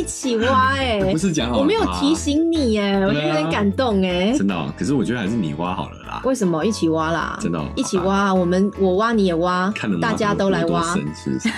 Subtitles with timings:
[0.00, 6.20] 一起挖哎、 不是讲好了我没有提醒你哎、我有点感动哎、真的哦、可是我觉得还是你挖好了啦。
[6.24, 7.38] 为什么一起挖啦？
[7.40, 11.48] 真的哦一起挖，我们我挖你也挖看，大家都来挖，深是？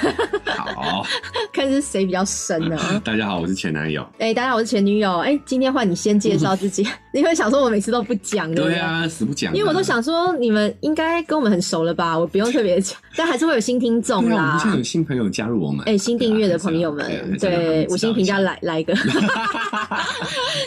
[0.47, 1.05] 好，
[1.53, 2.79] 看是谁比较深呢？
[3.03, 4.07] 大家好，我是前男友。
[4.19, 5.19] 哎、大家好，我是前女友。
[5.19, 8.75] 哎、今天换你先介绍自己， 你会想说我每次都不讲，对不对？
[8.75, 14.71] 对啊，死不讲啊，因为我都想说你们应该跟我们很熟了吧，我不用特别讲，但还是会有新听众啦啊，我们啦现。
[14.71, 18.53] 在有新朋友加入我们，哎、新订阅的朋友们，对五星评价来。
[18.53, 18.93] 来来一个，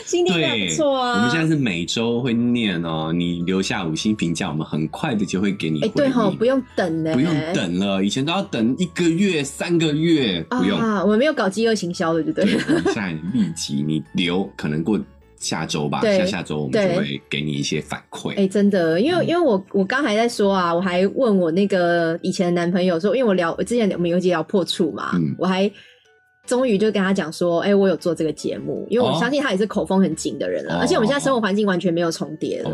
[0.06, 1.12] 新订阅，不错啊。
[1.16, 10.78] 我们现在是每周会念哦，你留下五星评价，我们很快的就会给你哎、回对哈，应不用等呢、不用等了，以前都要等一个月、三个月，不用。
[10.78, 12.64] 啊，我们没有搞饥饿行销的，对不对对，？
[12.68, 15.00] 我们现在立即你留，可能过
[15.38, 18.34] 下周吧，下下周我们就会给你一些反馈。
[18.36, 25.70] 哎、真的，因为嗯因为我我刚还在说啊，我还问我那个以前的男朋友说，因为我聊我之前我们有一集聊破处嘛，嗯我还
[26.46, 29.18] 终于就跟他讲说，哎、我有做这个节目，因为我哦。
[29.20, 32.70] 相信他也是口风很紧的人了，哦而且我们现在生活环境完全没有重叠了。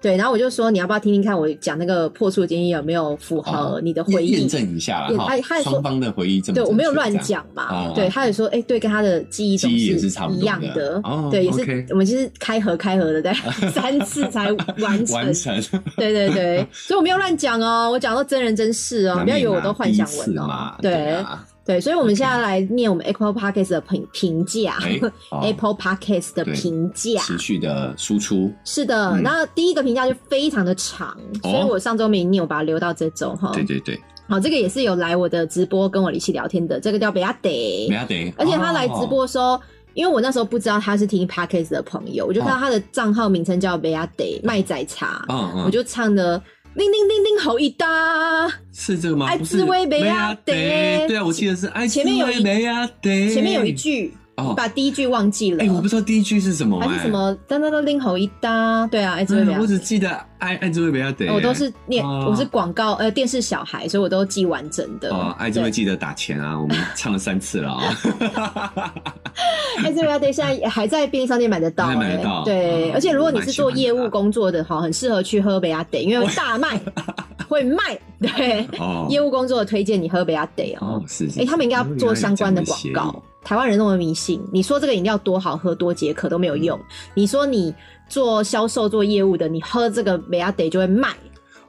[0.00, 3.80] 对，然后我就说你要不要听听看我讲那个破处的经验有没有符合哦。
[3.82, 4.30] 你的回忆？
[4.30, 11.00] 验验证一下他他也说双方的回忆对我没有乱讲嘛，哦对，他也说，哎、对，跟他的记忆中记忆也是差不多一样的。
[11.02, 13.34] 哦对，也是我们就是开合开合的，在
[13.72, 15.60] 三次才完成，完成，
[15.96, 20.46] 对对对，所以我没有乱讲哦，我讲到真人真事哦，难不要以为我都幻想文哦。
[20.46, 20.76] 嘛。
[20.82, 20.92] 对。
[20.92, 24.78] 对啊对，所以我们现在来念我们 Apple Podcast 的评评价，
[25.42, 27.20] Apple Podcast 的对评价。
[27.20, 29.22] 持续的输出，是的，嗯。
[29.22, 31.08] 那第一个评价就非常的长，
[31.42, 31.50] 哦。
[31.50, 33.50] 所以我上周没念，我把它留到这周哈。
[33.52, 39.60] 对对对，好，这个也是有来我的直播跟我一起聊天的，这个叫北亚得没，得，哎而且他来直哦播的时候。
[39.94, 45.24] 因为我那时候不知道他是听 podcast 的朋友，我就看到他的账号名称叫北亚得麦仔茶，
[45.64, 46.38] 我就唱的
[46.76, 49.26] 铃铃铃铃吼一哒，是这个吗？
[49.26, 49.56] 爱不是。
[49.56, 65.10] 滋味没啊得得对啊，我记得是爱滋味前面有一没啊得，前面有一句，哦你把第一句忘记了，哎，我不知道第一句是什么，还是什么当当当拎好一搭，对啊，爱滋味我只记得爱爱滋味没啊得，我都是念，哦我是广告呃电视小孩，所以我都记完整的。
[65.14, 66.58] 哦，爱滋味对记得打钱啊！
[66.60, 68.72] 我们唱了三次了啊！
[69.82, 76.78] 爱滋味要得，现在 还在便利商店买得到、还买得哎到对，哦而且如果你是做业务工作的，哈，很适合去喝比亚得，因为大卖
[77.48, 77.98] 会卖。
[78.20, 81.04] 对，哦，业务工作的推荐你喝北亚得哦哦。
[81.06, 83.22] 是，是哎、他们应该要做相关的广告。
[83.46, 86.76] 台湾人那么迷信，你说这个饮料多好喝、多解渴都没有用。
[87.14, 87.72] 你说你
[88.08, 91.14] 做销售、做业务的，你喝这个北亚得就会卖，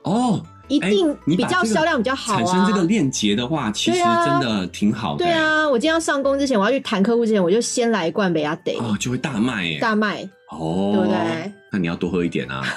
[0.02, 2.38] 哦，一定比较销量比较好啊。
[2.38, 5.24] 产生这个链接的话，其实真的挺好的。
[5.24, 9.78] 对，啊，我今天要上工之前，我要去谈客户之前，我就先来一罐北亚得、哦，就会大卖耶。
[9.80, 11.52] 大卖，哦，对不对？
[11.72, 12.64] 那你要多喝一点啊。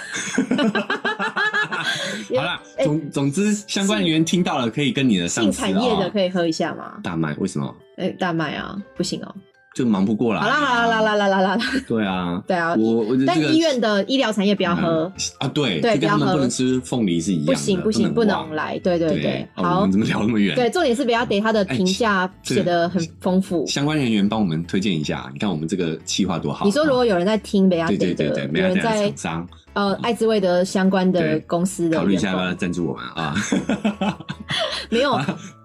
[2.37, 7.01] 好啦，哎总总之，相关人员听到了，可以跟你的上性司产业的哦可以喝一下吗？
[7.03, 7.75] 大卖，为什么？
[8.01, 9.35] 哎、大卖啊，不行哦。
[9.73, 10.41] 就忙不过来。
[10.41, 12.75] 好啦好啦啦啦啦啦啦啦，对啊， 对啊。
[12.77, 18.77] 我我但这个医院的医疗产业不要喝，嗯啊，对，对不要喝不能吃凤梨是一样不，行不行，不忘能来。
[18.81, 19.93] 对对对，好哦我们。
[19.93, 20.57] 怎么聊那么远？
[20.57, 23.65] 对，重点是不要给他的评价这写的很丰富。
[23.69, 26.65] 相关人员帮我们推荐一下，你看我们这个企划多好。
[26.65, 33.37] 你说如果有人在听北亚对对对对，有没人在商呃艾滋味的相关的公司的考虑一下要不要赞助我们啊？
[34.91, 35.17] 没有，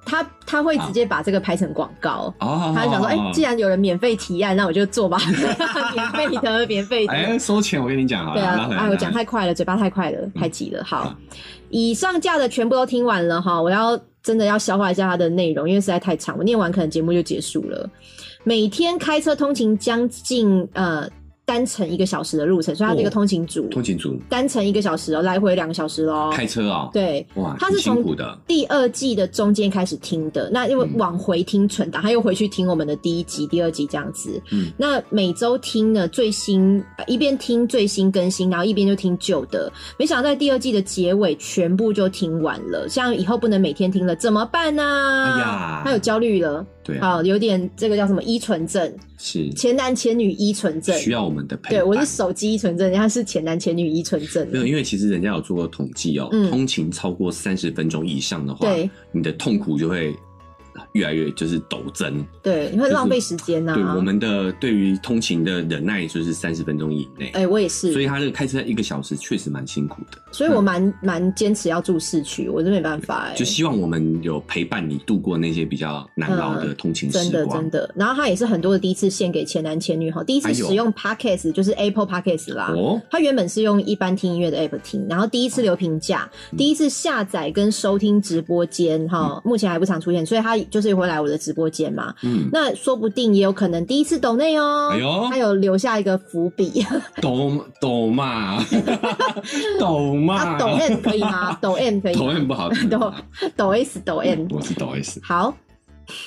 [0.05, 2.33] 他他会直接把这个拍成广告。
[2.39, 5.17] 哦，他就想说，哎、既然有人免费提案，那我就做吧，
[5.93, 7.13] 免费的，免费的。
[7.13, 10.83] 哎收钱，我跟你讲好了，对啊拉，回来啊，我讲太快了，嘴巴太快了，太急了。
[10.83, 11.15] 好好，
[11.69, 17.89] 以上架的全部都听完了哈，我要真的要消化一下它的内容，因为实在太长，我念完可能节目就结束了。
[18.43, 21.09] 每天开车通勤将近呃
[21.45, 24.19] 单程一个小时的路程，所以他这个哦通勤族、通勤组。
[24.27, 26.31] 单程一个小时哦，来回两个小时哦。
[26.33, 28.03] 开车哦，，对，哇，挺他是从
[28.47, 30.95] 第二季的中间开始听的，那因为嗯。
[30.95, 34.41] 往回听存档，他又回去听我们的第一集、第二集这样子。
[34.51, 39.71] 嗯，那每周听呢最新，呃一边听最新更新，然后一边就听旧的。
[39.99, 45.81] 没想到在第二季的结尾全部就听完了，像以后不能每天听了怎么办呢、哎呀。
[45.83, 49.49] 他有焦虑了，对啊，好，有点这个叫什么依存症，是。
[49.53, 50.95] 前男前女依存症。
[50.99, 54.47] 需要我们的陪对，我是手机依存症，人家是前男前女依存症。
[54.51, 56.47] 没有，因为其实人家有做过统计哦，嗯。
[56.51, 58.87] 通勤超过三十分钟以上的话，对。
[59.11, 60.15] 你的痛苦就会
[60.95, 62.25] 越来越就是陡增。
[62.41, 70.17] 对，你会浪费时间呐、对我们的对于通勤的忍耐就是三十分钟以内，哎、我也是，所以他这个开车一个小时确实蛮辛苦的。
[70.31, 77.45] 所以我蛮蛮坚持要住市区，我真没办法哎、就希望我们有陪伴你度过那些比较难熬的通勤嗯真的。
[77.47, 77.93] 真的。
[77.95, 82.73] 然后他也是很多的第一次献给前男前女哈，第一次使用 Podcast 就是 Apple Podcast 啦。
[82.75, 96.85] 哦，他原本是用一般听音乐的 app 听，然后第一次留评价，嗯第一次下载跟收听直播间哈，目前还不常出现，所以他就是会来我的直播间嘛，嗯，那说不定也有可能第一次抖内哦，哎呦他有留下一个伏笔，
[97.21, 98.63] 抖抖嘛，
[99.79, 101.57] 抖嘛，啊，抖 M 可以吗？
[101.61, 103.13] 抖 M 可以，抖 M 不好听，抖
[103.55, 105.19] 抖 S 抖 M，我是抖 S。
[105.23, 105.53] 好，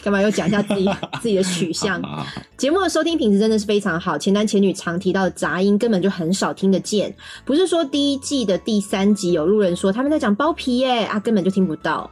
[0.02, 0.88] 干嘛又讲一下自己
[1.22, 2.00] 自己的取向？
[2.02, 2.26] 啊，
[2.56, 7.14] 节目的收听品质真的是非常好，前男前女常提到的杂音根本就很少听得见。
[7.44, 12.10] 不是说第一季的第三集有路人说他们在讲包皮耶啊，根本就听不到，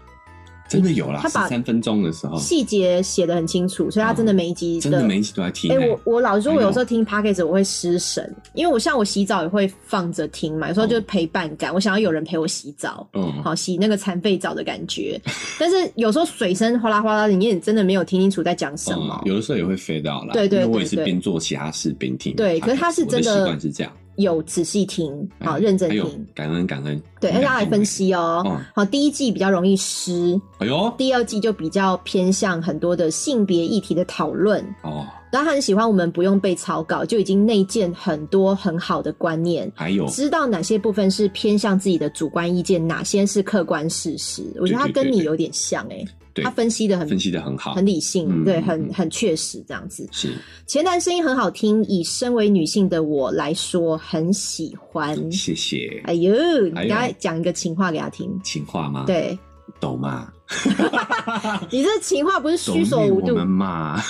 [0.68, 5.88] 真的有啦，他把三分钟的时候，细节写的很清楚，所以他真的每一集哦真的每一集都在听哎、欸。
[5.88, 13.08] 我我老实说，我有时候听 podcast 我会失神，因为我像我洗澡也会放着听嘛，有时候就是陪伴感，我想要有人陪我洗澡。
[13.14, 15.20] 嗯，好洗那个残废澡的感觉，
[15.58, 19.20] 但是有时候水声哗啦哗啦的，你也真的没有听清楚在讲什么。
[19.24, 20.32] 嗯有的时候也会飞到啦。
[20.32, 22.34] 对对因为我也是边做其他事边听。
[22.36, 27.00] 对可是他是真的习惯是这样，有仔细听，好哎认真听，感恩感恩。
[27.20, 27.82] 对，而且他来分。
[27.86, 28.60] 析哦嗯。
[28.74, 34.60] 好，第一季比较容易湿，哎呦，第二季就比较偏向很多的性别议题的讨论。
[34.82, 44.42] 哦，然后他很喜欢我们不用背草稿，就已经内建很多很好的观念，还有知道哪些部分是偏向自己的主观意见，哪些是客观事实。
[44.60, 46.04] 我觉得他跟你有点像诶、
[46.36, 50.06] 对他分析的很分析的很好，很理性，对，很嗯很确实这样子。
[50.12, 50.34] 是
[50.66, 55.32] 前男声音很好听，以身为女性的我来说很喜欢。
[55.32, 56.02] 谢谢。
[56.04, 56.34] 哎呦，
[56.68, 59.36] 你刚才讲一个情话给他听，情话吗？，对
[59.80, 60.30] 懂吗？
[61.70, 64.00] 你这情话不是虚所无度我们，嘛？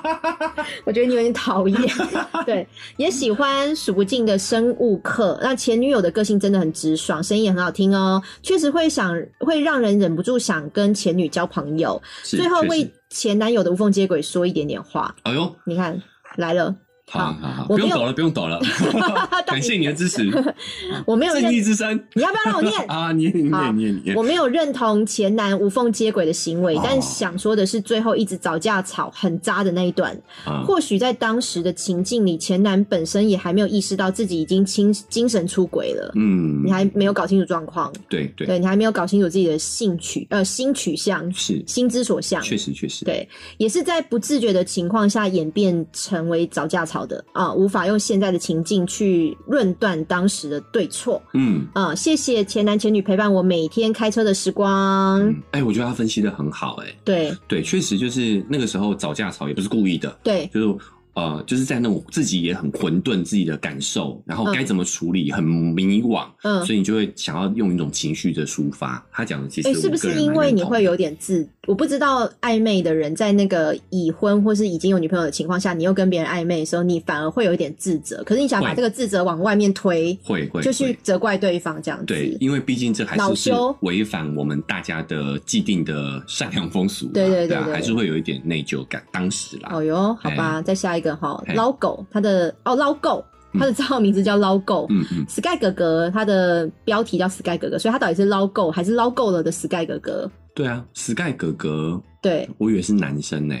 [0.84, 1.80] 我觉得你有点讨厌。
[2.44, 2.66] 对，
[2.98, 5.38] 也喜欢数不尽的生物课。
[5.42, 12.00] 那前女友的个性真的很直爽，声音也很好听哦，确实会想会让人忍不住想跟前女交朋友。
[12.22, 16.02] 最后为前男友的无缝接轨说一点点话，哎呦，你看
[16.36, 16.74] 来了。
[17.10, 18.58] 好好好，不用抖了，不用抖了，
[19.46, 20.22] 感谢你的支持，
[21.04, 21.92] 我没有正义之声。
[22.14, 22.74] 你要不要让我念？
[22.88, 23.12] 啊！
[23.12, 24.02] 你你好念你念。
[24.06, 26.80] 你我，没有认同前男无缝接轨的行为，哦。
[26.82, 30.18] 但想说的是，最后一直找架吵很渣的那一段。
[30.44, 30.64] 啊。
[30.66, 36.64] 或许在当时的情境里，前男本身也还没有意识到自己已经精精神出轨了，嗯。
[36.64, 38.46] 你，还没有搞清楚状况，对对。
[38.46, 42.40] 对你还没有搞清楚自己的性取呃性取向、是，心之所向。
[42.40, 43.28] 确实确实，对，
[43.58, 51.22] 也是在不自觉的情况下演变成为找架吵的啊，无法用现在的情境去论断当时的对错。
[51.34, 55.20] 嗯啊，谢谢前男前女陪伴我每天开车的时光。
[55.20, 60.78] 嗯，哎，我觉得他分析的很好，哎，对对，确实就是那个时候找架吵也不是故意的，对就是
[61.14, 69.04] 呃，就是在那种自己也很混沌自己的感受，然后该怎么处理，很迷惘，嗯所以你就会想要用一种情绪的抒发。
[69.12, 71.46] 他讲的其实是不是因为你会有点自？
[71.68, 78.20] 我不知道暧昧的人在那个已婚或是已经有女朋友的情况下，你又跟别人暧昧的时候，你反而会有一点自责。
[78.24, 82.06] 可是你想把会这个自责往外面推，会会就去会责怪对方这样子。
[82.06, 89.00] 对，因为毕竟这还恼是违反我们大家的既定的善良风俗嘛，对对对还是会有一点内疚感。
[89.12, 94.88] 当时啦，哦哟，好吧，再下一个哈，哎捞狗，他的哦捞狗，他的账号名字叫捞狗。
[94.90, 100.28] 嗯嗯，Sky 哥哥，他的标题叫 Sky 哥哥，所以他到底是捞够还是捞够了的 Sky 哥哥？
[100.54, 103.54] 对啊，Sky 哥哥，对我以为是男生呢，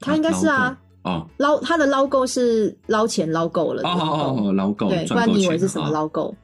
[0.00, 6.34] 他应该是啊，哦捞他的捞够是捞钱捞够了的哦哦哦，捞够，对，不然你以为是什么啊捞够？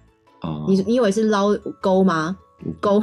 [0.43, 2.37] 哦，你你以为是捞钩吗？
[2.81, 3.03] 钩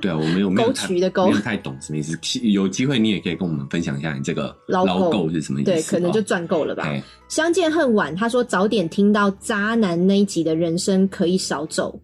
[0.00, 2.16] 对啊，我没有没有 沟太渠的沟没有太懂什么意思。
[2.42, 5.70] 有机会你也可以跟我们分享一下你这个捞够够是什么意思？
[5.70, 6.84] 对，可能就哦赚够了吧。
[6.84, 11.98] 哎相见恨晚，他说早点听到渣男那一集的人生可以少走，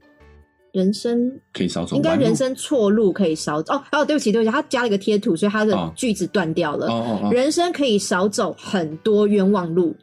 [0.73, 6.87] 人生可以少走应该人生错路可以少走哦哦，对不起对不起，他加了一个贴图，所以他的哦句子断掉了。
[6.87, 9.95] 哦哦哦，人生可以少走很多冤枉路，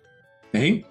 [0.52, 0.82] 哎，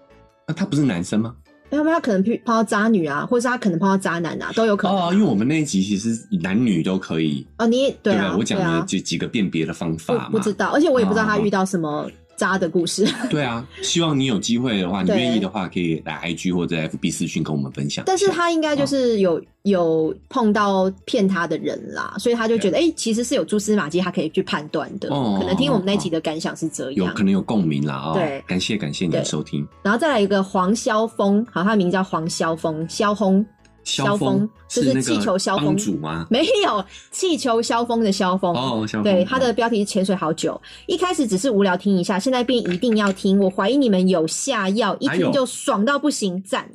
[0.46, 1.34] 那他不是男生吗？
[1.70, 4.96] 要不然他可能碰碰到渣女啊，或者是他可能碰到渣男啊，都有可能。
[4.96, 8.36] 哦，因为我们那一集其实男女都可以，哦，你也对啊？
[8.38, 13.06] 我讲对啊的几几个辨别的方法嘛，不不知道，而且我也不知道他哦遇到什么渣的故事。
[13.30, 18.04] 对啊，希望你有机会的话，你愿意的话，可以来 IG 或者 FB 私讯跟我们分享。
[18.06, 25.08] 但是他应该嗯就是有、有碰到骗他的人啦，所以他就觉得哎、诶其实是有蛛丝马迹，他可以去判断的。
[25.12, 26.94] 哦可能听我们那集的感想是这样。
[26.94, 28.10] 有可能有共鸣啦啊！
[28.10, 29.66] 哦对感谢感谢你的收听。
[29.82, 33.44] 然后再来一个黄萧峰，好，他的名字叫黄萧峰，萧峰，
[33.86, 36.26] 萧峰就是气球萧峰吗？
[36.28, 38.52] 没有气球萧峰的萧峰。
[38.52, 43.38] 哦，萧峰对，他的标题是潜水好久，一开始只是无聊听一下，现在便一定要听。
[43.38, 46.68] 我怀疑你们有下药，一听就爽到不行，赞，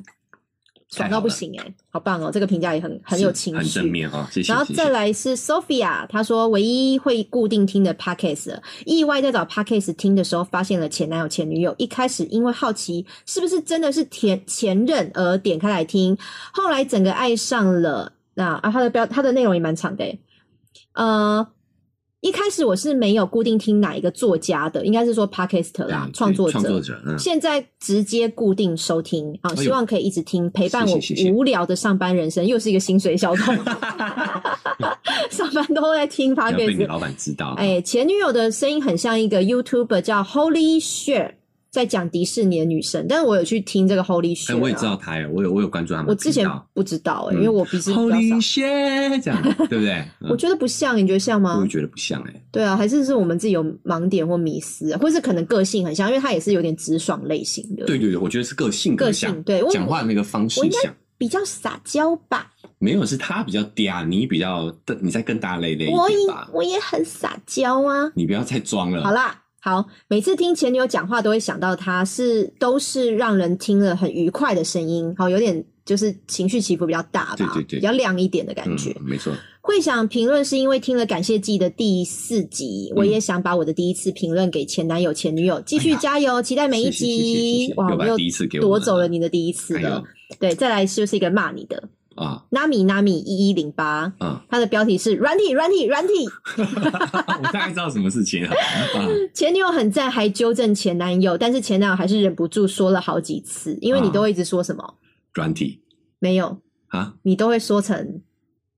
[0.92, 2.30] 爽到不行哎、好棒哦！
[2.30, 4.52] 这个评价也很很有情绪，很正面啊，谢谢。
[4.52, 16.16] 然后再来是 Sophia，她说唯一会固定听的 podcast，了意外在找 podcast 听的时候发现了前男友前女友，一开始因为好奇是不是真的是前前任而点开来听，
[16.52, 18.12] 后来整个爱上了。
[18.34, 20.20] 那啊，他的标他的内容也蛮长的诶，
[20.94, 21.46] 呃，
[22.22, 26.52] 一开始我是没有固定听哪一个作家的，应该是说 podcast 啦，对创作者。
[26.52, 30.98] 创作者，嗯，现在直接固定收听啊，希望可以一直听，陪伴我
[31.34, 33.52] 无聊的上班人生，又是一个薪水小偷，
[35.30, 36.86] 上班都在听不要被你 podcast。
[36.86, 37.54] 老板知道。
[37.58, 41.32] 哎，前女友的声音很像一个 YouTuber 叫 Holy Share，
[41.72, 46.46] 在讲迪士尼的女生，但是我有去听这个 Holy 哎，Share，、我也知道她哎，我有我有关注她们我之前。
[46.74, 48.36] 不知道哎、嗯因为我鼻子比较 Holy 少。
[48.36, 49.92] shit，这样对不对？
[50.20, 51.68] 嗯我觉得不像，你觉得像吗我也？
[51.68, 52.42] 觉得不像哎。
[52.52, 60.94] 对啊，还是是我们自己有盲点或迷失，或是可能个性很像，因为她也是有点直爽类型的，对对对，我觉得是个性格个像性，对我讲话那个方式像。
[61.16, 62.50] 比较撒娇吧。
[62.78, 66.16] 没有，是他比较嗲，你比较你在更大咧咧一我也。
[66.52, 68.10] 我也很撒娇啊。
[68.16, 69.04] 你不要再装了。
[69.04, 78.90] 好啦，好，每次听前女友讲话都会想到她是都是让人听了很愉快的声音，好，有点就是情绪起伏比较大吧，对对对比较亮一点的感觉。
[78.98, 79.32] 嗯，没错。
[79.60, 87.72] 会想评论是因为听了感谢季的第四集，嗯我也想把我的第一次评论给前男友、前女友，继续加油，期待每一集。
[87.76, 88.16] 哇，我又
[88.60, 89.78] 夺走了你的第一次。
[90.40, 91.80] 对，再来就是一个骂你的
[92.22, 94.44] 啊 Nami Nami 一一零八，啊！
[94.48, 96.12] 它的标题是软体软体软体，
[96.58, 99.08] 我大概知道什么事情了啊！
[99.34, 104.94] 前女友很赞，还纠正前男友，但是前男友还是忍不住说了好几次，因为你啊都会一直说什么？
[105.34, 105.82] 软体
[106.18, 108.20] 没有，啊，你都会说成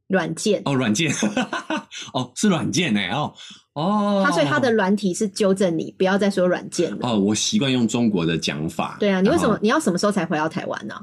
[0.09, 0.63] 软件。
[0.65, 1.13] 哦，软件，
[2.15, 3.33] 哦，是软件哎，哦
[3.75, 6.99] 哦，他所以他的软体是纠正你，不要再说软件了。
[7.03, 8.97] 哦，我习惯用中国的讲法。
[9.01, 9.59] 对啊，你为什么？
[9.61, 10.95] 你要什么时候才回到台湾呢、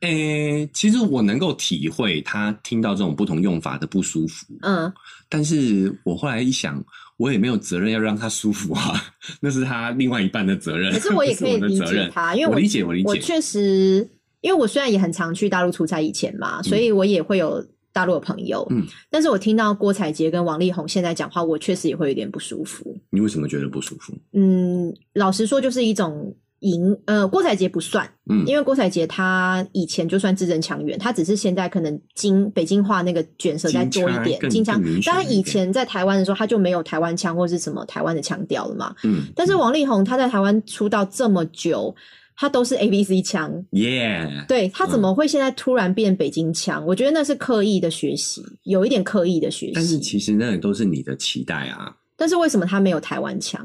[0.00, 4.92] 诶、其实我能够体会他听到这种不同用法的不舒服，嗯，
[5.28, 6.82] 但是我后来一想，
[7.16, 9.02] 我也没有责任要让他舒服啊，
[9.40, 10.92] 那是他另外一半的责任。
[10.92, 13.20] 可是我也 可以理解他，因为我理解，我理解我解。
[13.20, 14.08] 确实，
[14.40, 22.96] 因为我虽然也很常去大陆出差以前嘛，所以我也会有大陆的朋友，嗯，但是我听到郭采洁跟王力宏现在讲话，我确实也会有点不舒服。
[23.10, 24.12] 你为什么觉得不舒服？
[24.32, 38.94] 嗯，老实说，就是一种赢，呃，郭采洁不算，嗯因为郭采洁她以前就算字正腔圆，她只是现在可能京北京话那个卷舌再多一点，京京腔但她以前在台湾的时候，她就没有台湾腔或是什么台湾的腔调了嘛。
[39.04, 41.94] 嗯，但是王力宏他在台湾出道这么久，
[42.36, 46.84] 他都是 A B C 腔，耶，对他怎么会现在突然变北京腔？
[46.86, 49.72] 我觉得那是刻意的学习，有一点刻意的学习。
[49.74, 51.94] 但是其实那都是你的期待啊。
[52.16, 53.64] 但是为什么他没有台湾腔？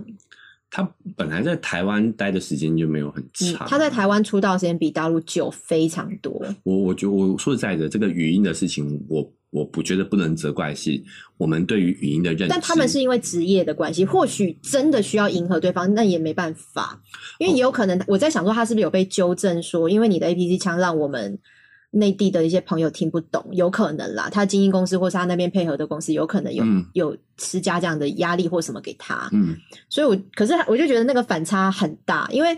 [0.76, 6.44] 他本来在台湾待的时间就没有很嗯长，，他在台湾出道时间比大陆久非常多。
[6.64, 11.00] 我我觉得我说实在的，这个语音的事情，我我不觉得不能责怪，是
[11.38, 12.48] 我们对于语音的认识。
[12.50, 17.00] 但他们是因为职业的关系，或许真的需要迎合对方，那也没办法，
[17.38, 21.38] 因为也有可能我在想说，他是不是有被纠正说，因为你的 A P C 腔让我们
[21.94, 29.56] 内地的一些朋友听不懂，有可能啦，他经纪公司或是他那边配合的公司有可能有、嗯有施加这样的压力或什么给他，嗯
[29.90, 32.58] 所以我可是我就觉得那个反差很大，因为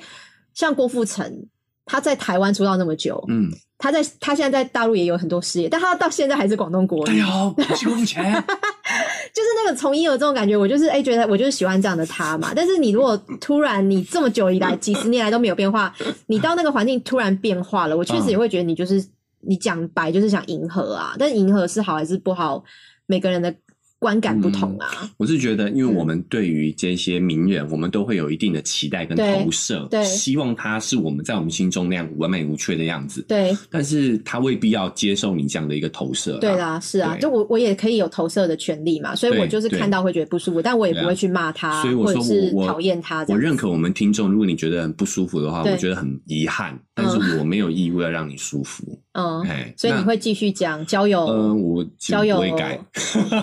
[0.53, 1.45] 像郭富城。
[1.87, 7.09] 他在台湾出道那么久，嗯，他在他现在在大陆也有很多事业，但他到现在还是广东国语。
[7.11, 12.53] 哎呦，我是付钱，就是那个从一而终的感觉，我就是哎、觉得我就是喜欢这样的他嘛。
[12.55, 15.93] 但是你如果突然你这么久以来几十年来都没有变化，
[16.25, 19.05] 你到那个环境突然变化了，我确实也会觉得你就是
[19.47, 21.15] 你讲白就是想迎合啊。
[21.17, 22.63] 但迎合是好还是不好，
[23.05, 23.53] 每个人的
[23.97, 25.09] 观感不同啊。
[25.17, 36.37] 我是觉得，因为我们对于这些名人，我们都会有一定的期待跟投射，对希望他是我们在我们心中那样完美无缺的样子，对但是他未必要接受你这样的一个投射。
[36.39, 43.25] 对，啦，是啊，就我我也可以有投射的权利嘛，所以我就是看到会觉得不舒服，但我也不会去骂他，所以我说我我讨厌他。
[43.29, 48.83] 我认可我们听众，如果你觉得很不舒服的话，我觉得很遗憾，但是我没有义务要让你舒服。
[49.11, 51.25] 嗯，哎，所以你会继续讲交友？
[51.27, 52.79] 嗯，我交友不会改，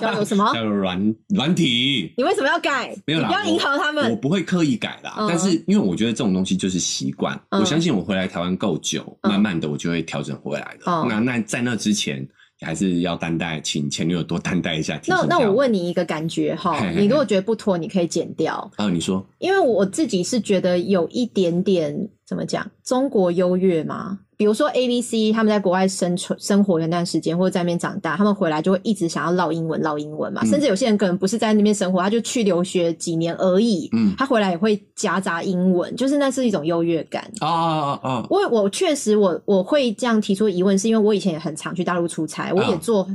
[0.01, 2.13] 交友什么 交友软软体。
[2.17, 2.97] 你为什么要改？
[3.07, 4.17] 没有啦，不要迎合他们，我。
[4.17, 5.15] 不会刻意改啦。
[5.19, 10.91] 嗯但是因为我觉得这种东西就是习惯，嗯我相信我回来台湾够久，嗯慢慢的我就会调整回来的。
[10.91, 12.27] 哦那那在那之前，
[12.63, 15.01] 还是要担待，请前女友多担待一下。
[15.07, 24.21] 那那我问你一个感觉哈嘿嘿，嘿你如果觉得不妥，你可以剪掉，啊，你说因为我自己是觉得有一点点怎么讲，中国优越嘛。
[24.43, 30.43] 比如说 A、B、C，他们在国外生存生活一段时间，或者在那边长大，他们回来就会一直想要唠英文，唠英文嘛。
[30.43, 37.23] 嗯甚至有些人可能不是在那边生活，他就去留学几年而已，嗯他回来也会夹杂英文，就是那是一种优越感。
[37.39, 43.09] 啊啊啊，我我确实我我会这样提出疑问，是因为我以前也很常去大陆出差，我也啊做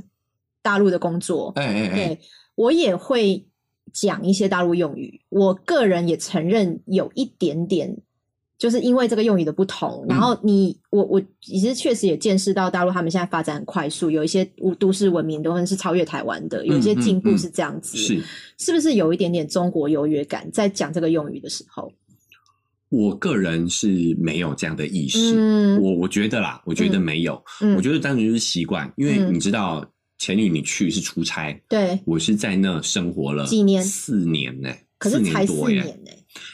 [0.61, 2.19] 大陆的工作，哎哎哎，对
[2.55, 3.45] 我也会
[3.91, 5.19] 讲一些大陆用语。
[5.27, 7.97] 我个人也承认有一点点
[8.57, 18.23] 就是因为这个用语的不同，然后你我我其实确实也见识到大陆他们现在发展很快速，有一些都都市文明都是超越台湾的，有一些进步是这样子，是。
[18.57, 21.91] 是不是有一点点中国优越感在讲这个用语的时候？
[22.89, 29.85] 我个人是没有这样的意识，嗯我我觉得啦，我觉得没有，嗯我觉得单纯就是习惯，因为嗯你知道
[30.17, 35.99] 前女你去是出差，对，我是在那生活了几年四年呢、可是四才四年多耶，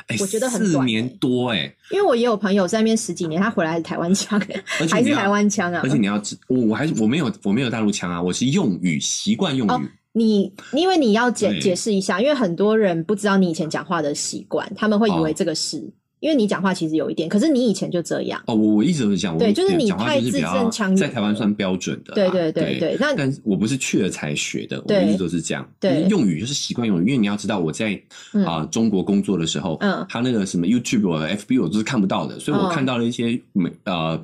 [0.08, 4.42] 哎我觉得很短四年欸多哎、因为我也有朋友在那边十几年，他回来是台湾腔，
[4.90, 5.90] 还是台湾腔啊而。
[5.90, 9.82] 且你要知，我我还是我没有我没有大陆腔啊，我是用语习惯用语，哦
[10.16, 15.34] 你因为你要解解释一下，因为很多人不知道你以前讲话的习惯，他们会以为哦。
[15.36, 15.92] 这个是、
[16.24, 18.42] 因为你讲话其实有一点，可是你以前就这样。
[18.48, 25.70] 哦，我我一直都是这样，我对就是你太字就是比较正腔圆在台湾算标准的啦，对对对对对那但是我不是去了才学的，我一直都是这样。
[25.82, 28.02] 对用语就是习惯用语，因为你要知道我在
[28.32, 34.18] 嗯啊、中国工作的时候，嗯他那个什么 YouTube 或 FB 我都是看不到的，所以我嗯看到了一些美呃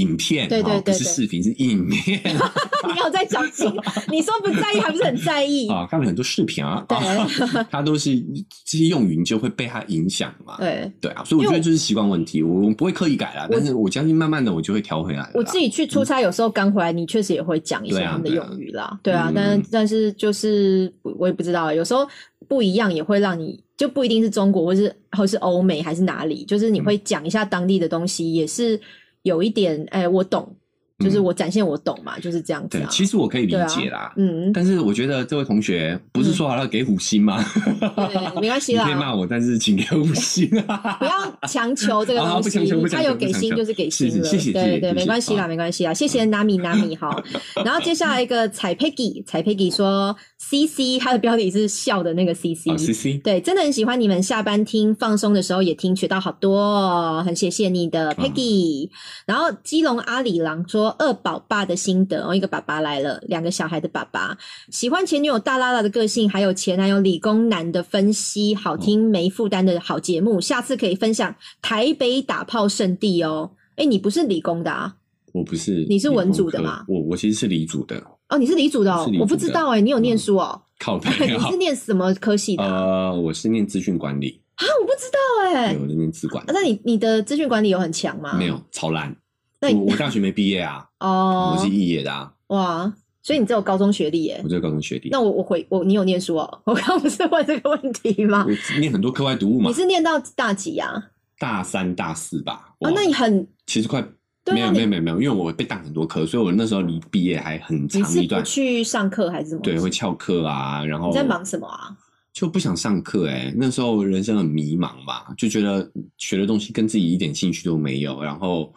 [0.00, 1.12] 影片，对对啊不是对对。
[1.12, 2.20] 视频是影片。
[2.88, 3.66] 你有在讲清，
[4.10, 5.68] 你说不在意还不是很在意？
[5.68, 6.96] 啊，看了很多视频啊，对。
[7.06, 7.26] 啊
[7.70, 8.16] 它都是
[8.64, 10.56] 这些用语，你就会被它影响嘛。
[10.58, 15.28] 对，对啊，所以我觉得就是习惯问题，我我不会刻意改啦，但是我相信慢慢的我就会调回来。
[15.34, 22.06] 我自己去出差，有时候刚回来，你确实也会讲一些他们的用语啦，对啊嗯，但但是就是我也不知道，有时候
[22.46, 28.80] 不一样也会让你就不一定是中国，或是或是欧美还是哪里，就是你会讲一下当地的东西，也是
[29.28, 30.56] 有一点哎，我懂，
[31.04, 32.88] 就是嗯我展现我懂嘛，就是这样子对，啊。
[32.90, 34.12] 其实我可以理解啦。
[34.16, 37.44] 嗯，但是我觉得这位同学不是说好要给五星吗？
[37.80, 40.96] 对，没关系你啦，可以骂我，但是请给五星啊！
[40.98, 41.12] 不要
[41.48, 42.58] 强求这个啊东西，
[42.90, 47.22] 他有给星就是给星了，谢谢对对，没关系啦，啊没关系啦，谢谢 Nami Nami 哈。
[47.64, 58.88] 然后接下来一个彩 Peggy，彩 Peggy 说 CC，他的标题是笑的那个 CC，啊，C C，对，真的很喜欢你们下班听放松的时候也听，学到好多、哦，很谢谢你的 Peggy。
[59.26, 64.36] 然后基隆阿里郎说二宝爸的心得，哦，一个爸爸来了，两个小孩的爸爸，
[64.70, 73.50] 喜欢前女友大拉拉的个性，还有前男友理工男的分析，好听没负担的好节目，下次可以分享台北打炮圣地哦。
[73.76, 74.96] 哎，你不是理工的啊？
[75.32, 80.62] 我不是，你是文组的吗我我其实是理组的，哦，你是理组的哦我不知道哎，你有念嗯书哦？
[80.78, 81.56] 靠北 你啊是。
[81.56, 83.10] 念什么科系的啊？
[83.10, 85.18] 呃，我是念资讯管理，啊我不知道
[85.52, 85.82] 哎对，。
[85.82, 88.34] 我是念资管，那你你的资讯管理有很强吗？
[88.38, 89.14] 没有超烂。
[89.60, 92.92] 那我我大学没毕业啊， 哦，我是肄业的啊，哇，
[93.22, 94.48] 所以你只有高中学历耶我？
[94.48, 95.08] 只有高中学历。
[95.10, 96.60] 那我我回我你有念书哦？
[96.64, 98.46] 我刚刚不是问这个问题吗？
[98.46, 100.92] 我念很多课外读物嘛你，是念到大几啊？
[101.38, 102.74] 大三大四吧。
[102.78, 108.44] 哦哇，那你很其实快没有对啊你没有没有没有，因为我被当很多科，所以我那时候离毕业还很你是不长一段。
[108.44, 109.62] 去上课还是什么？
[109.62, 111.96] 对，会翘课啊，然后你在忙什么啊？
[112.32, 118.72] 就不想上课哎、那时候人生很迷茫吧，就觉得学的东西跟自己一点兴趣都没有，然后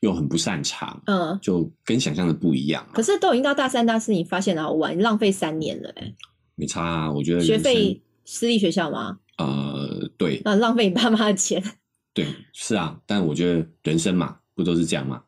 [0.00, 2.90] 又很不擅长，嗯，就跟想象的不一样嘛。
[2.94, 6.12] 可是都已经到大三大四，你发现了好玩，你浪费三年了哎。
[6.54, 9.18] 没差啊，我觉得学费私立学校吗？
[9.38, 11.62] 呃，对那浪费你爸妈的钱
[12.12, 15.22] 对是啊，但我觉得人生嘛，不都是这样吗？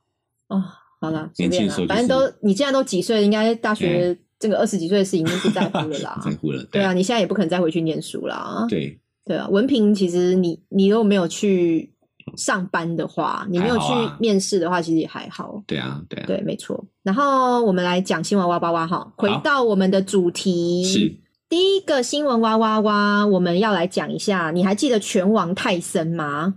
[0.49, 0.63] 哦。
[1.01, 6.17] 好了，年轻的时候就是反正都你现在都几岁了，应该大学哎这个二十几岁的事情已经不在乎了啦。
[6.25, 8.65] 在乎了，对啊，你现在也不可能再回去念书啦。
[8.69, 11.93] 对，对啊，文凭其实你你如果没有去
[12.37, 13.85] 上班的话，你没有去
[14.19, 15.63] 面试的话，其实也还好。
[15.67, 16.85] 对啊，对啊，对，没错。
[17.03, 20.85] 然后我们来讲新闻哇哇哇哈，回到我们的主题。
[20.85, 21.15] 是
[21.49, 24.51] 第一个新闻哇哇哇，我们要来讲一下。
[24.51, 26.55] 你还记得拳王泰森吗？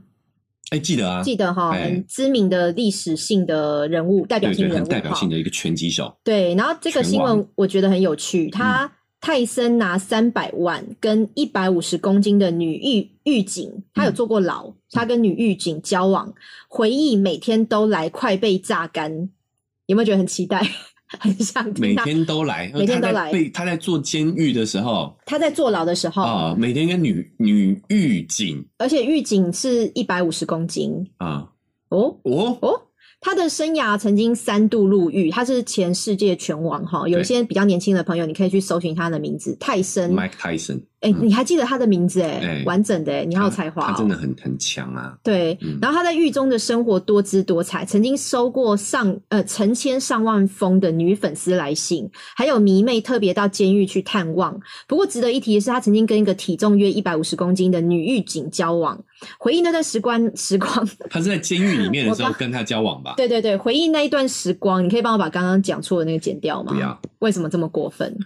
[0.72, 8.92] 哎，记得啊，记得哈，哎很知名的历史性的人物，代表性人物很代表性的一个拳击手，对，然后这个新闻我觉得很有趣，他
[9.26, 16.32] 泰森拿三百万跟一百五十公斤的女狱狱警，他有坐过牢，他跟女狱警交往，
[16.68, 19.12] 回忆每天都来，快被榨干，
[19.88, 20.62] 有没有觉得很期待？
[21.20, 23.14] 很想每天都来，每天都来。
[23.14, 25.18] 他在被他在做监狱的时候。
[25.26, 28.64] 他在坐牢的时候，啊，每天跟女女狱警。
[28.78, 31.04] 而且狱警是一百五十公斤。
[31.18, 31.50] 啊，
[31.90, 32.16] 哦？
[32.22, 32.82] 哦，哦。
[33.26, 37.10] 他的生涯曾经三度入狱，他是前世界拳王哈。
[37.10, 40.14] 有一些比较年轻的朋友，你可以去搜寻他的名字泰森。
[40.14, 45.58] Mike Tyson，哎、你还记得他的名字哎、哎完整的哎、你好有才华、哦他真的很很强啊，对。
[45.62, 54.60] 嗯然后他在狱中的生活多姿多彩，曾经收过上呃成千上万封的女粉丝来信，还有迷妹特别到监狱去探望。
[54.88, 59.00] 不过值得一提的是，他曾经跟一个体重约一百五十公斤的女狱警交往。
[59.38, 63.14] 回忆那段时光，时光， 他是在监狱里面的时候跟他交往吧？
[63.16, 66.74] 对对对，回忆那一段时光，你可以帮我把刚刚讲错的那个剪掉吗？
[66.74, 68.18] 不要，为什么这么过分？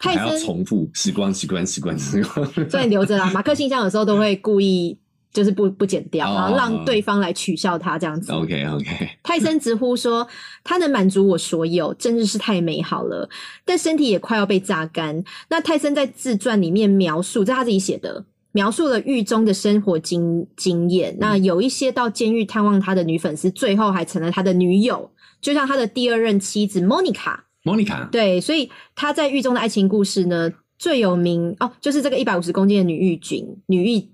[0.00, 2.46] 泰还要森重复习惯习惯习惯习惯。
[2.68, 3.30] 所以留着啦。
[3.32, 4.98] 马克信箱有时候都会故意
[5.32, 8.32] 就是不不剪掉，哦然后让对方来取笑他这样子。
[8.32, 10.26] OK OK，泰森直呼说
[10.64, 13.28] ：“他能满足我所有，真的是太美好了。
[13.64, 21.14] 但身体也快要被榨干。”那泰森在自传里面描述，这是他自己写的，描述了狱中的生活经经验。
[21.20, 25.10] 那有一些到监狱探望他的女粉丝，最后还成了他的女友，
[25.42, 27.40] 就像他的第二任妻子 Monica。
[27.66, 34.08] Monica，对，所以他在狱中的爱情故事呢，最有名哦，就是这个一百五十公斤的女狱警，女狱。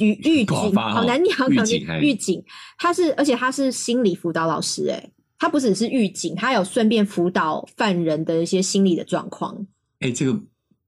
[0.00, 1.80] 女狱警不好难念，好难念。
[1.80, 2.44] 狱警哎狱警，
[2.78, 9.66] 她是，而且她是心理辅导老师，哎，她不只是狱警，她有顺便辅导犯人的一些心理的状况。
[9.98, 10.40] 哎、这个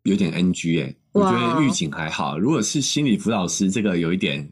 [0.04, 4.48] 有点 NG 哎、我觉得狱警还好，如果是心理辅导师，这个有一点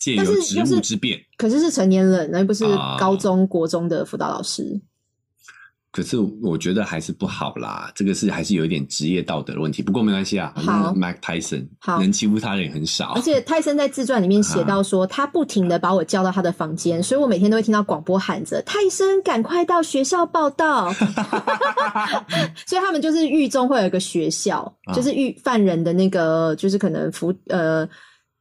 [0.00, 1.20] 借但由职务之便。
[1.36, 4.80] 可是是成年人，那又不是啊高中、国中的辅导老师。
[5.94, 9.80] 可是我觉得还是不好啦，这个是还是有一点职业道德的问题。
[9.80, 13.22] 不过没关系啊，好正 Mike Tyson 好能欺负他的人很少而。
[13.22, 20.92] 且泰森在自传里面写到说，他不停的把我叫到他的房间，所以我每天都会听到广播喊着：“泰森，赶快到学校报道。
[22.66, 27.88] ”所以他们就是狱中会有一个学校，啊就是狱犯人的那个，就是可能服呃，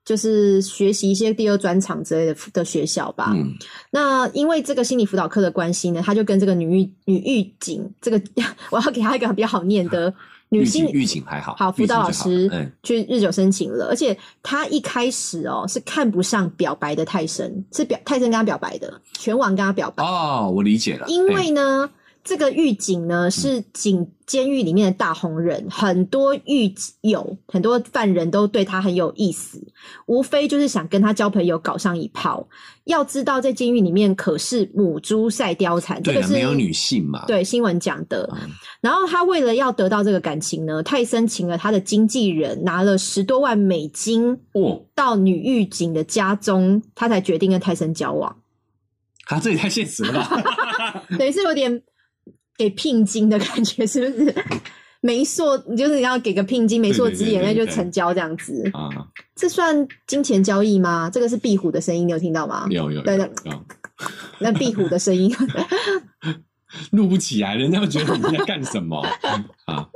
[0.05, 3.31] 就是学习一些第二专场之类的的学校吧。
[3.33, 3.53] 嗯，
[3.91, 8.21] 那因为这个心理辅导课的关系呢，他就跟这个女狱女狱警，这个
[8.69, 10.13] 我要给他一个比较好念的
[10.49, 21.89] 女心狱警还好，好，辅导老师狱警就日久生情了，而且他一开始哦是看不上表白的泰森，是表泰森跟他表白的，全网跟他表白，哦，我理解了，因为哎呢。
[22.23, 29.61] 这个狱警呢是警监狱里面的大红人，很多狱友、很多犯人都对他很有意思，
[30.05, 32.47] 无非就是想跟他交朋友，搞上一炮。
[32.85, 38.29] 要知道，在监狱里面可是母猪赛貂蝉，这个是没有女性嘛，对新闻讲的。
[38.33, 38.49] 嗯
[38.81, 48.35] 然后他为了要得到这个感情呢，泰森请了他的经纪人，拿了十多万美金哦，到女狱警的家中，他才决定跟泰森交往，
[49.25, 50.43] 他这也太现实了吧？
[51.17, 51.81] 等于是有点
[52.57, 54.35] 给聘金的感觉，是不是？
[55.01, 58.69] 媒妁，你就是你要给个聘金，媒妁之言，那就成交这样子。
[58.73, 58.89] 啊，
[59.35, 61.09] 这算金钱交易吗？
[61.11, 62.65] 这个是壁虎的声音，你有听到吗？
[62.69, 63.29] 有有对有
[64.39, 65.29] 那壁虎的声音，
[66.91, 69.05] 录不起来，人家会觉得你在干什么
[69.65, 69.89] 啊？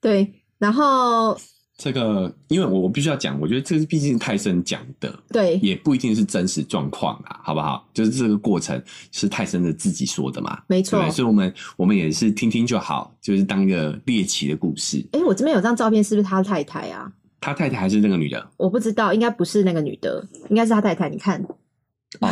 [0.00, 0.34] 对。
[0.58, 1.38] 然后
[1.78, 5.56] 这个，因为我我必须要讲，我觉得这是毕竟泰森讲的，对。
[5.58, 7.88] 也不一定是真实状况啊，好不好？
[7.94, 11.08] 就是这个过程是泰森的自己说的嘛，没错。
[11.10, 15.06] 所以我们我们也是听听就好，就是当一个猎奇的故事。
[15.12, 17.12] 哎，我这边有张照片，是不是他太太啊？
[17.40, 18.50] 他太太还是那个女的？
[18.56, 21.08] 我不知道，应该不是那个女的，应该是他太太。
[21.08, 21.40] 你看，
[22.18, 22.28] 哦，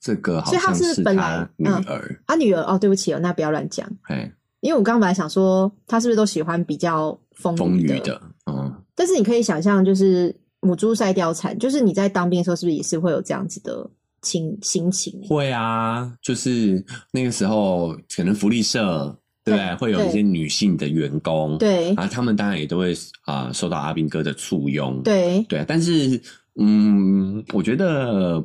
[0.00, 1.74] 这个好所以他像是本来女嗯。
[1.84, 13.88] 儿，他女儿哦，对不起哦，那不要乱讲，哎、因为我刚刚本来想说，他是不是都喜欢比较风风雨雨的，嗯，但是你可以想象，就是母猪赛貂蝉，就是你在当兵的时候，是不是也是会有这样子的
[14.22, 15.20] 情心情？
[15.28, 19.16] 会啊，就是那个时候可能福利社。
[19.46, 19.74] 对不对？
[19.76, 22.92] 会有一些女性的员工，对啊，他们当然也都会
[23.26, 26.20] 啊、受到阿兵哥的簇拥，对对啊，但是
[26.56, 28.44] 嗯，我觉得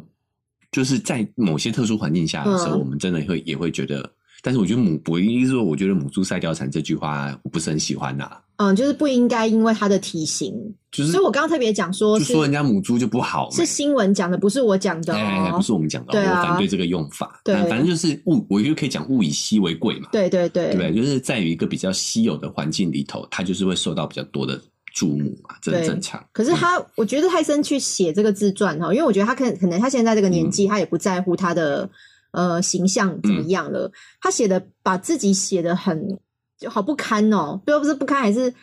[0.71, 4.07] 就是在某些特殊环境下的时候，嗯我们真的会也会觉得，
[4.43, 10.53] 但是我觉得母，我意思是说，我觉得母猪赛貂蝉这句话我不是很喜欢呐、嗯，就是不应该因为他的体型，
[10.91, 15.61] 就是所以我刚刚特别讲说就说人家母猪就不好，是新闻讲的，不是我讲的哎哎，哎哦不。
[15.63, 17.41] 是我们讲的哦，对啊我反对这个用法。
[17.43, 20.93] 对反反正就是物，我就可以讲物以稀为贵嘛，对对对对不对？
[20.93, 24.59] 就是在于一个比较稀有的环境里头，它就是会受到比较多的
[24.93, 26.23] 注目嘛，这很正常。
[26.33, 31.89] 可是他，我觉得泰森去写这个自传哈，因为我觉得他可能可能他现在这个年嗯纪，他也不在乎他的
[32.31, 33.89] 呃形象怎么样了。
[34.21, 36.19] 他写的把自己写的很
[36.61, 38.53] 就好不堪哦，不不是不堪，还是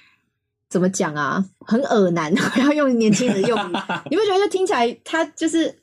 [0.71, 1.45] 怎么讲啊？
[1.67, 3.73] 很恶男， 我要用年轻人用语，
[4.11, 5.75] 你不觉得就听起来他就是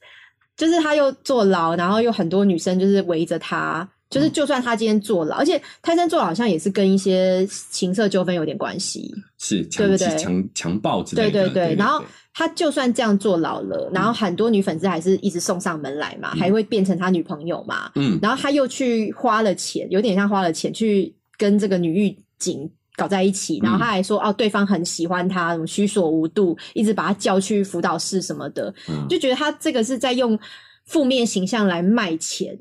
[0.55, 3.87] 就是他又坐牢，然后又很多女生就是围着他。
[4.07, 9.11] 就是，就算他今天坐牢，而且泰森坐牢好像也是跟一些情色纠纷有点关系。
[9.39, 12.01] 是强对不对强强暴之类对的，对对，然后
[12.31, 29.07] 他就算这样坐牢了，然后很多女粉丝还是一直送上门来嘛，嗯还会变成他女朋友嘛，嗯，然后他又去花了钱，有点像花了钱去跟这个女狱警搞在一起，然后他还说、哦，对方很喜欢他，什么虚所无度，一直把他叫去辅导室什么的，嗯。
[29.09, 30.37] 就觉得他这个是在用
[30.85, 32.57] 负面形象来卖钱。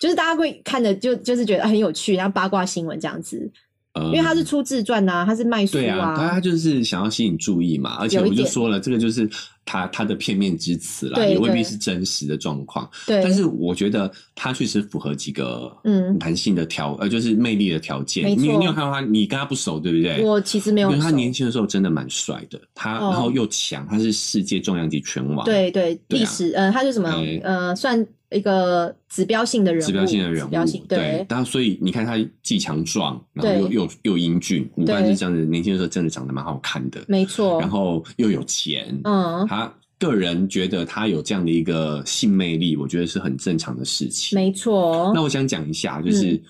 [0.00, 3.48] 就是大家会看的就就是觉得很有趣，然后八卦新闻这样子，
[3.92, 9.30] 呃因为他是出自传呐、他是卖书对啊，他他就是想要吸引注意嘛，而且我就说了，这个就是
[9.64, 12.88] 他他的片面之词啦，也未必是真实的状况。
[13.06, 18.26] 对，但是我觉得他确实符合几个嗯男性的条呃，就是魅力的条件。
[18.28, 19.00] 你你有看到他？
[19.00, 20.22] 你跟他不熟，对不对？
[20.22, 27.40] 我其实没有因为他年轻的时候真的蛮帅的，他、哦然后又强，他是世界重量级拳王，对对对啊历史，呃，他是什么哎？
[27.44, 39.61] 呃，算一个指标性的人物，指标性的人物，指标性对然后所以你看他既强壮，然后又对又又英俊，五官对是这样子，年轻的时候真的长得蛮好看的，没错，然后又有钱，嗯，他
[40.06, 44.36] 个人觉得他有这样的一个性魅力，我觉得是很正常的事情。
[44.36, 46.32] 没错，那我想讲一下，就是。
[46.32, 46.42] 嗯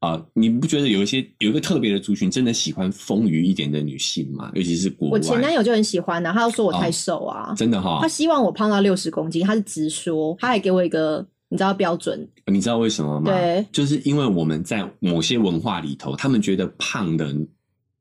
[0.00, 4.48] 呃，你不觉得有一些有一个特别的族群真的喜欢丰腴一点的女性吗？
[4.54, 13.32] 尤其是国外，我前男友就很喜欢的，他就说我太哦瘦啊，真的哈、他希望我胖到六十公斤，他是直说，他还给我一个你知道标准，你知道为什么吗？
[13.32, 17.34] 对，就是因为我们在某些文化里头，他们觉得胖的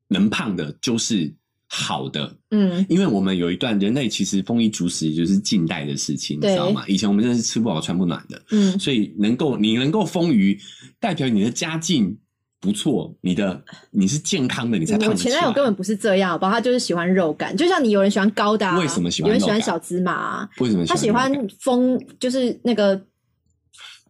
[0.08, 1.34] 能胖的就是
[1.70, 6.86] 好的，嗯，因为我们有一段人类其实丰衣足食就是近代的事情，你知道吗？
[6.88, 10.58] 以前我们真的是吃不饱穿不暖的，嗯，所以能够你能够丰腴，
[11.00, 12.18] 代表你的家境
[12.62, 15.16] 不错，你的你是健康的，你才胖。
[15.16, 16.52] 前男友根本不是这样，好不好？
[16.54, 23.00] 他就是喜欢肉感，就像你有人喜欢高的、啊，为什么喜欢有人喜欢小芝麻、啊，为什么他喜欢那个丰，就是那个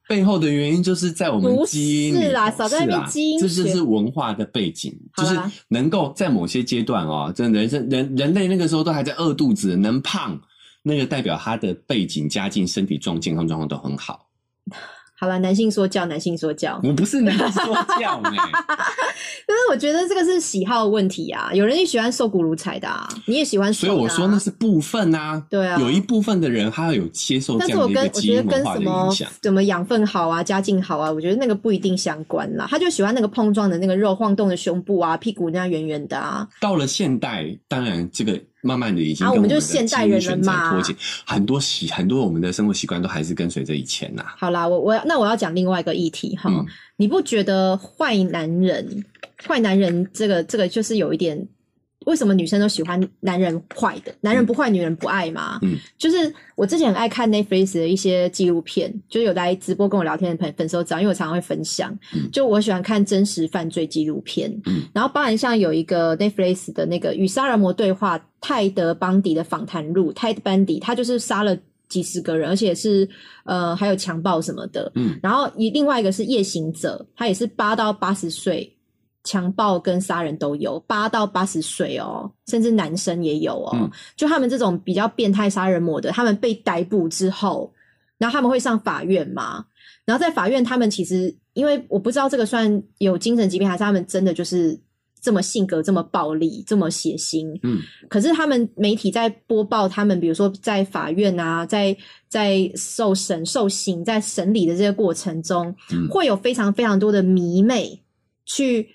[0.07, 10.39] 背后的原因就是在我们基因里是啦少在那边是啦基因这就是文化的背景，就是能够在某些阶段哦，真人生人人类那个时候都还在饿肚子，能胖，
[10.83, 14.26] 那个代表他的背景、家境、身体状健康状况都很好。
[15.19, 16.80] 好了，男性说教，男性说教。
[16.84, 18.30] 我不是男性说教呢，
[19.47, 23.73] 可是我觉得这个是喜好问题啊，有人也喜欢瘦骨如柴的啊，你也喜欢。
[23.73, 25.43] 所以我说那是部分啊。
[25.49, 29.30] 对啊有一部分的人他要有接受这但是我样的一个基跟我觉得因文化的跟什么影响。
[29.41, 32.67] 怎么养分好啊、家境好啊，我觉得那个不一定相关啦。
[32.69, 36.47] 他就喜欢那个碰撞的那个肉、晃动的胸部啊、屁股那样圆圆的啊。
[36.62, 40.93] 到了现代，当然这个慢慢的已经跟我们就现代人脱节，
[41.25, 46.65] 很多习很多我们的生活习惯都还是跟随着以前呐、好啦，我我要那我要讲另外一个议题哈，嗯。
[46.99, 49.06] 你不觉得坏男人、
[49.47, 51.47] 坏男人这个这个就是有一点，
[52.07, 54.13] 为什么女生都喜欢男人坏的？
[54.21, 55.59] 男人不坏，女人不爱吗？
[55.61, 62.29] 嗯，就是我之前很爱看 Netflix 的一些纪录片，就是有来直播跟我聊天的朋粉丝都知道，因为我常常会分享，嗯。
[62.31, 64.83] 就我喜欢看真实犯罪纪录片，嗯。
[64.93, 71.57] 然后包含像有一个 Netflix 的那个与杀人魔对话泰德邦迪的访谈录，Ted Bundy，他就是杀了
[71.89, 73.07] 几十个人，而且是
[73.43, 74.89] 呃还有强暴什么的。
[74.95, 75.19] 嗯。
[75.21, 78.73] 然后一另外一个是夜行者，他也是八到八十岁，
[79.27, 83.71] 强暴跟杀人都有，八到八十岁哦，甚至男生也有哦。
[83.73, 87.73] 嗯就他们这种比较变态杀人魔的，他们被逮捕之后，
[88.17, 89.65] 然后他们会上法院嘛？
[90.05, 94.79] 然后在法院，他们其实因为我不知道这个算有精神疾病，还是他们真的就是
[95.19, 97.59] 这么性格这么暴力、这么血腥。
[97.63, 101.95] 嗯可是他们媒体在播报他们，比如说在法院啊，在
[102.29, 108.01] 在受审、受刑、在审理的这个过程中，嗯会有非常非常多的迷妹
[108.45, 108.87] 去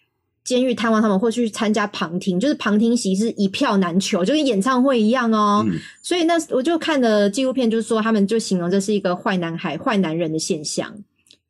[0.44, 5.64] 监狱探望他们，或去参加旁听，就是旁听席是一票难求，就跟演唱会一样哦。
[5.66, 10.92] 嗯所以那我就看了纪录片，就是说他们就形容这是一个坏男孩、坏男人的现象。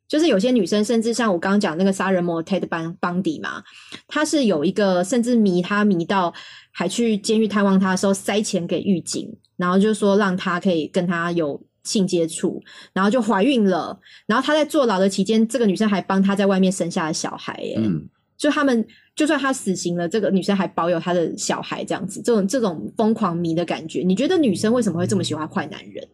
[0.05, 3.63] 就是有些女生，甚至像我刚刚讲那个杀人魔 Ted Bun- Bundy 嘛，
[4.07, 6.31] 他是有一个甚至迷他迷到
[6.71, 9.27] 还去监狱探望他的时候塞钱给狱警，
[9.57, 12.61] 然后就说让他可以跟他有性接触，
[12.93, 13.99] 然后就怀孕了。
[14.27, 17.75] 然后他在坐牢的期间，这个女生还帮他在外面生下了小孩耶。
[17.79, 26.07] 嗯，就他们就算他死刑了，这个女生还保有她的小孩，这样子，这种这种疯狂迷的感觉，你觉得女生为什么会这么喜欢坏男人？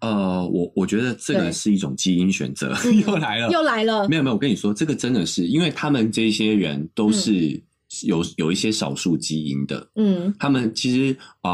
[0.00, 1.42] 呃，我我觉得这对。
[1.42, 2.72] 个是一种基因选择，
[3.06, 7.60] 又来了，又来了没，有没有，我跟你说，这个真的是因为他们这些人都是
[8.04, 10.32] 有、有一些少数基因的，嗯。
[10.38, 11.50] 他们其实啊、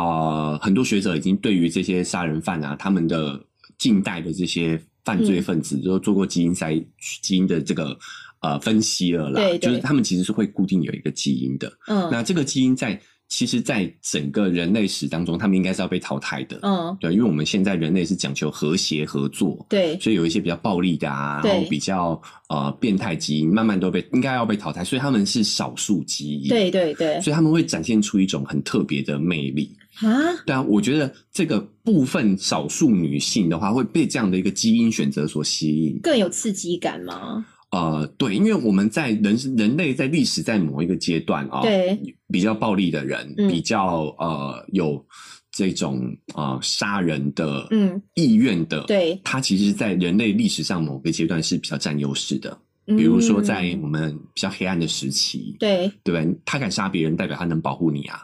[0.53, 3.43] 呃很多学者已经对于这些杀人犯啊，他们的
[3.79, 6.85] 近代的这些犯罪分子，都做过基因筛
[7.23, 7.97] 基因的这个
[8.45, 9.41] 呃分析了啦。
[9.41, 11.73] 对对就是他们其实是会固定有一个基因的。
[11.89, 16.59] 嗯那这个基因在其实，在整个人类史当中，他们应该是要被淘汰的。
[16.63, 26.49] 嗯，对，因为我们现在人类是讲求和谐合作，对，所以有一些比较暴力的啊，然后比较呃变态基因，慢慢都被应该要被淘汰，所以他们是少数基因。
[26.49, 29.75] 对对对所以他们会展现出一种很特别的魅力。
[30.01, 30.13] 啊，
[30.45, 35.99] 对啊，我觉得这个部分少数女性的话，会被这样的一个基因选择所吸引。
[36.03, 37.45] 更有刺激感吗？
[37.75, 45.05] 呃，对，因为我们在人人类在历史在某一个阶段啊、对，比较暴力的人，嗯比较呃有
[45.51, 52.57] 这种呃杀人的嗯意愿的，，对，他其实，在人类历史上某个阶段是比较占优势的。
[52.87, 56.39] 比如说，在嗯我们比较黑暗的时期，对对不对？
[56.45, 58.21] 他敢杀别人，代表他能保护你啊。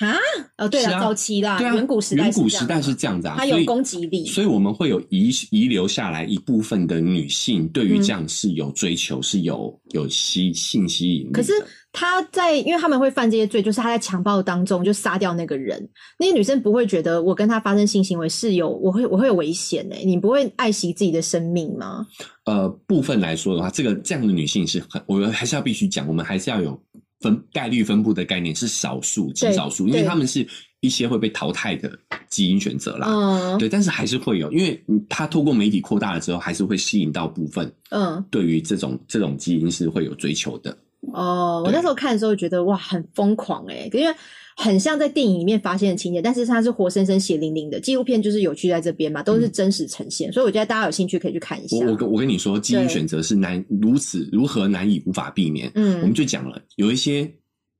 [0.00, 0.16] 啊，
[0.58, 1.00] 哦，对了，啊。
[1.00, 4.26] 早期啦，对啊，远古时代远古时代是的这样子啊，它有攻击力。
[4.26, 8.02] 所以我们会有遗遗留下来一部分的女性对于嗯。
[8.02, 11.32] 这样是有追求，是有有吸性吸引力。
[11.32, 11.52] 可是
[11.92, 15.86] 他在，因为他们会犯这些罪，就是他在强暴当中就杀掉那个人，
[16.18, 22.06] 那些女生不会觉得我跟他发生性行为是有我会我会有危险呢、你不会爱惜自己的生命吗？
[22.44, 26.80] 呃，部分来说的话，这个这样的女性是很，我们还是要必须讲，我们还是要有
[27.20, 30.46] 分概率分布的概念，是少数极少数，因为他们是
[30.80, 31.90] 一些会被淘汰的
[32.28, 33.06] 基因选择啦。
[33.08, 40.76] 嗯对，但是还是会有，因为嗯它透过媒体扩大了之后，还是会吸引到部分嗯对于这种这种基因是会有追求的。
[41.12, 44.14] 哦，我那时候看的时候觉得哇，很疯狂哎、因为
[44.56, 47.80] 很像在电影里面发现的情节，但是它是活生生血淋淋的。
[47.80, 51.76] 纪录片就是有趣在这边嘛，都是真实呈现，所以我觉得大家有兴趣可以去看一下。
[51.78, 55.70] 我我跟我跟你说，基因选择是难如此如何难以无法避免。
[55.74, 57.24] 嗯我们嗯就讲了，有一些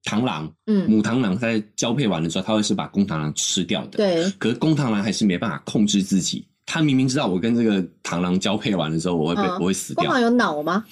[0.04, 3.98] 螳螂，嗯，母螳螂在交配完了之后，它会是把公螳螂吃掉的。
[3.98, 6.46] 对，可是公螳螂还是没办法控制自己。
[6.64, 10.84] 它明明知道我跟这个螳螂交配完了之后，我会被、嗯我会死掉公螳，有脑吗？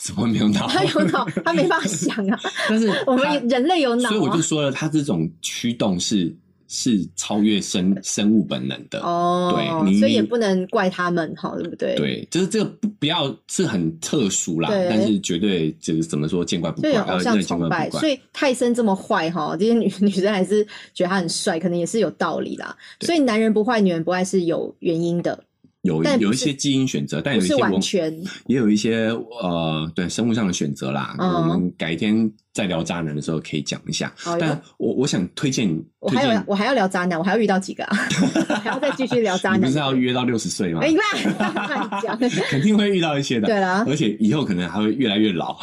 [0.00, 0.66] 怎么没有脑？
[0.68, 2.40] 他有脑，他没办法想啊。
[2.68, 6.34] 但是 我们人类有脑所以我啊就说了，他这种驱动是
[6.68, 9.00] 是超越生 生物本能的。
[9.00, 9.52] 哦，
[9.84, 18.00] 对所以也不能怪他们哈，对不对？，对，就是这个不不要是很特殊啦，但是绝对就是怎么说见怪不怪，偶像呃见怪崇拜，不怪。
[18.00, 22.76] 所以泰森这么坏哈，这些女女生还是觉得他很帅，可能也是有道理啦。
[23.00, 25.42] 所以男人不坏，女人不爱是有原因的，
[25.82, 28.12] 有有一些基因选择，但有一些文完全。
[28.46, 29.08] 也有一些
[29.42, 31.14] 呃，对生物上的选择啦。
[31.18, 34.12] 嗯我们改天再聊渣男的时候可以讲一下。
[34.40, 35.68] 但我我想推荐，
[36.00, 37.96] 我还有我还要聊渣男，我还要遇到几个啊？
[38.62, 39.60] 还要再继续聊渣男。
[39.60, 40.88] 你不是要约到六十岁吗哎，？
[40.90, 41.36] 你看
[41.68, 42.18] 乱讲。
[42.50, 43.46] 肯定会遇到一些的。
[43.46, 45.56] 对啦而且以后可能还会越来越老，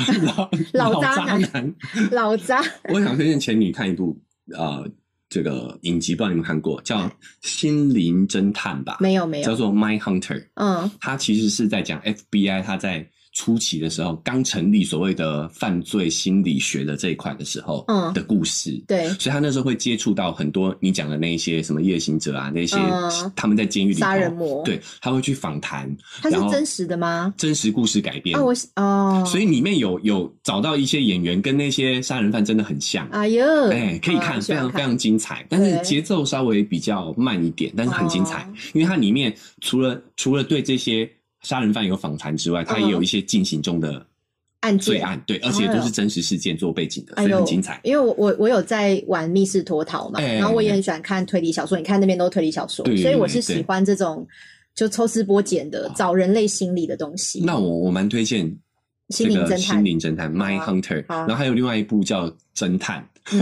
[0.73, 1.75] 老老渣男男。
[2.11, 4.17] 老渣 我想推荐前女看一部
[4.57, 4.87] 呃
[5.35, 7.01] 这个影集，不知道你们看过，叫
[7.41, 8.95] 《心灵侦探》吧？
[9.01, 10.39] 没有没有，叫做《My Hunter》。
[10.53, 18.11] 嗯它其实是在讲 FBI 它在初期的时候刚成立所谓的犯罪心理学的这一块的时候嗯。
[18.13, 18.81] 的故事。
[18.87, 23.31] 对，所以他那时候会接触到很多你讲的那一些什么夜行者啊，那些、嗯。
[23.35, 24.63] 他们在监狱里头杀人魔。
[24.63, 25.85] 对，他会去访谈，
[26.23, 27.33] 然是真实的吗？
[27.37, 28.37] 真实故事改编。
[28.37, 35.83] 啊，我哦，所以里面有有找到一些演员跟那些杀人犯真的很像，哎呦，哎、可以看，非常非常精彩，但是对。
[35.83, 38.47] 节奏稍微比较慢一点，但是很精彩，哦。
[38.73, 41.09] 因为它里面除了除了对这些
[41.45, 44.05] 杀人犯有访谈之外，它也有一些进行中的
[44.61, 44.95] 案件。
[44.95, 47.79] 罪案，对，而且都是真实事件做背景的，所以很精彩。
[47.83, 54.27] 因为我我我有在玩密室脱逃嘛，哎然后我也很喜欢看推理小说，你看那边都推理小说，所以我是喜欢这种
[54.73, 57.43] 就抽丝剥茧的找人类心理的东西。
[57.45, 58.51] 那我我蛮推荐
[59.09, 63.37] 心灵侦探心灵侦探 My Hunter，然后还有另外一部叫侦探，怎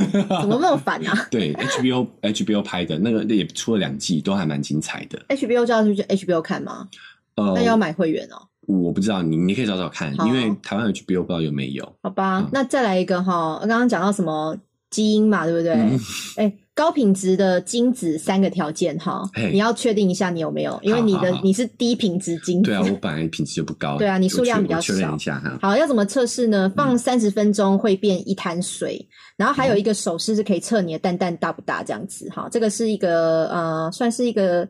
[0.47, 5.23] 么那么烦啊 对 HBO HBO 拍的那个也出了两季，都还蛮精彩的。
[5.29, 6.89] ？HBO 就要去 HBO 看吗？
[7.35, 8.37] 呃那，要买会员哦。
[8.65, 11.83] 我不知道你你可以找找看，因为台湾 HBO 不知道有没有。
[12.01, 14.57] 好吧，嗯那再来一个哈，刚刚讲到什么
[14.89, 15.73] 基因嘛，对不对？
[15.75, 15.99] 嗯
[16.37, 22.69] 哎、高品质的精子三个条件哈，你要确定一下你有没有，因为你的你是低品质精子。
[22.71, 23.97] 对啊，我本来品质就不高。
[23.99, 25.59] 对啊你数量比较少确认少一下哈。
[25.61, 26.67] 好，要怎么测试呢？
[26.67, 32.47] 嗯放三十分钟会变一滩水，然后还有一个手势是可以测你的蛋蛋大不大，这样子哈。
[32.49, 34.65] 这个是一个呃，算是一个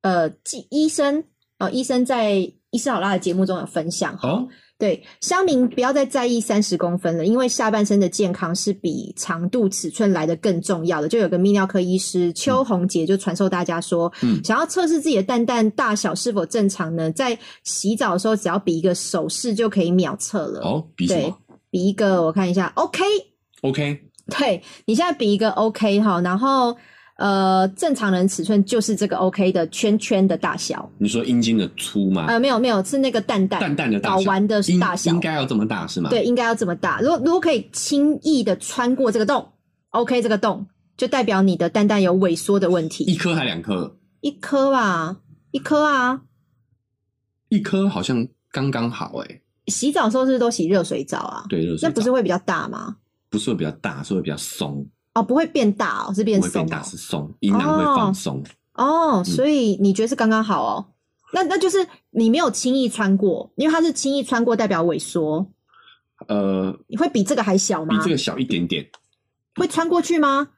[0.00, 1.22] 呃，医医生
[1.58, 2.32] 呃，医生在
[2.70, 4.28] 医师好辣的节目中有分享哈。
[4.28, 11.08] 哦，对，乡民不要再在意三十公分了，因为下半身的健康是比长度尺寸来的更重要的。
[11.08, 20.60] 就有个泌尿科医师邱红杰就传授大家说，嗯想要测试自己的蛋蛋大小是否正常呢，在洗澡的时候只要比一个手势就可以秒测了。
[20.60, 21.38] 哦，比什对么，
[21.70, 24.00] 比一个我看一下，OK，？OK，
[24.36, 26.76] 对你现在比一个 OK 哈，然后
[27.16, 32.26] 呃，正常人尺寸就是这个 OK 的圈圈的大小，你说阴茎的粗吗？
[32.28, 36.10] 呃，没有没有，是那个蛋蛋蛋蛋的大小，睾丸的应大小应该要这么大是吗？
[36.10, 37.00] 对，应该要这么大。
[37.00, 39.50] 如果如果可以轻易的穿过这个洞
[39.90, 43.16] ，OK，这个洞就代表你的蛋蛋有萎缩的问题一。
[43.16, 43.96] 颗还两颗？
[44.20, 45.16] 一颗吧，
[45.52, 46.20] 一颗啊。
[47.48, 49.40] 一颗好像刚刚好哎。
[49.68, 51.44] 洗澡的时候是不是都洗热水澡啊？
[51.48, 52.96] 对，热水那不是会比较大吗？
[53.30, 56.52] 不是会比较大，是会比较松，哦，不会变大哦，是变松、哦。
[56.52, 58.44] 不会变大，是松，阴囊会放松。
[58.74, 60.86] 哦，所以你觉得是刚刚好哦？
[61.32, 65.50] 那那就是你没有轻易穿过，因为它是轻易穿过代表萎缩，
[66.28, 67.96] 呃，你会比这个还小吗？
[67.96, 68.86] 比这个小一点点，
[69.54, 70.48] 会穿过去吗？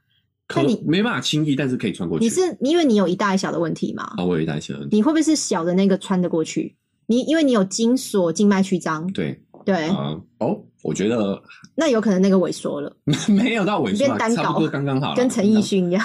[0.48, 2.24] 可那你没办法轻易，但是可以穿过去。
[2.24, 4.12] 你是因为你有一大一小的问题吗？
[4.16, 4.96] 啊，我有一大一小的问题。
[4.96, 6.76] 你会不会是小的那个穿得过去？
[7.06, 11.38] 你因为你有筋锁静脉曲张，对，对，啊、哦，我觉得
[11.74, 12.90] 那有可能那个萎缩了，
[13.28, 16.02] 没有到尾数、啊，变单差不多搞刚刚好，跟陈奕迅一样。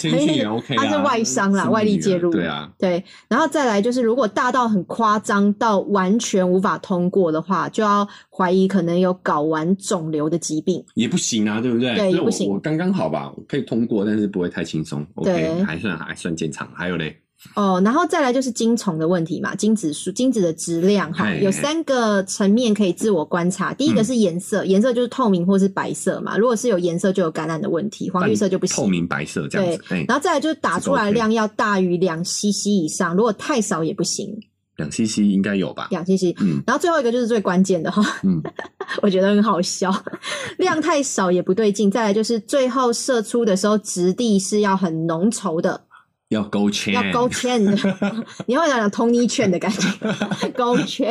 [0.00, 10.84] 陈奕迅也 OK 啊，他是外伤啦外力介入对啊，对，然后再来就是，如果大到很夸张到完全无法通过的话，就要怀疑可能有睾丸肿瘤的疾病。
[10.94, 11.94] 也不行啊，对不对？
[11.94, 16.68] 对也不行我刚刚好吧，我可以通过，但是不会太轻松对，OK，还算还算健常。
[16.74, 17.16] 还有嘞，
[17.54, 23.72] 哦，然后再来就是精虫的问题嘛，精子数、精子的质量哈，有三个层面可以自我观察。
[23.74, 28.76] 第一个是颜色，颜色就是透明或是白色嘛，如果是有颜色就有感染的问题，黄绿色就不行。
[28.76, 34.36] 透明白色这样子，对，然后再来就是打出来的量要大于两 CC 以上，如果太少也不行，
[34.76, 35.88] 两 CC 应该有吧？
[35.90, 36.34] 两 CC。
[36.40, 38.42] 嗯然后最后一个就是最关键的哈，嗯，
[39.00, 39.90] 我觉得很好笑，
[40.58, 41.90] 量太少也不对劲。
[41.90, 45.80] 再来就是最后射出的时候质地是要很浓稠的，
[46.30, 47.72] 要勾芡，要勾芡的，
[48.46, 49.88] 你会讲讲 Tony 圈的感觉，
[50.56, 51.06] 勾芡。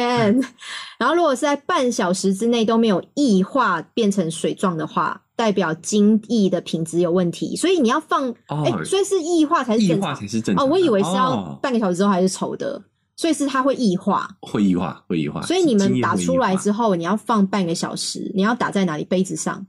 [0.97, 10.72] 然后如果是在半小时之内都没有异化变成水状的话，代表精液的品质有问题，所以你要放，哎、哦所以是异化才是正常哦，才是正常的。
[10.72, 12.82] 我以为是要哦半个小时之后还是稠的，
[13.16, 14.30] 所以是它会异化。
[14.41, 15.41] 会异化，会异化。
[15.43, 19.05] 所以你们打出来之，后，你要放半个小时，你要打在哪里？
[19.05, 19.66] 杯子上，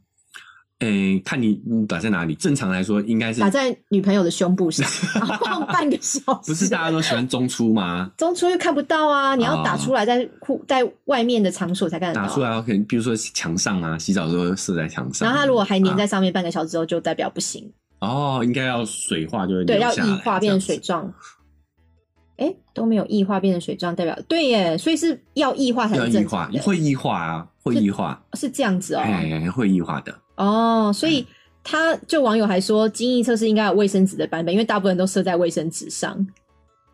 [0.81, 2.35] 哎，看你你打在哪里。
[2.35, 6.51] 正常来说，应该是打在女朋友的胸部上， 然后放半个小时。
[6.51, 8.11] 不是大家都喜欢中出吗？
[8.19, 12.27] 中出又看不到啊，你要打出来在裤在外面的场所才看得到。
[12.27, 15.27] 打出来，可能比如说墙上啊，洗澡的时候射在墙上。
[15.27, 17.73] 然后它如果还粘啊在上面半个小时之后，就代表不行。
[18.01, 21.11] 哦，应该要水化就会对，要异化变成水状。
[22.37, 29.01] 哎，都没有异化变成水状，代表对耶，所以是要异化才正化会异化啊，会异化，是这样子哦。
[29.01, 30.15] 哎，会异化的。
[30.37, 31.27] 哦，所嗯以
[31.65, 36.15] 他就网友还说，精益测试应该有卫生纸的版本，因为大部分都设在卫生纸上。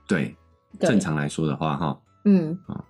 [0.08, 0.34] 对，
[0.78, 2.82] 对正常来说的话，哈，嗯啊，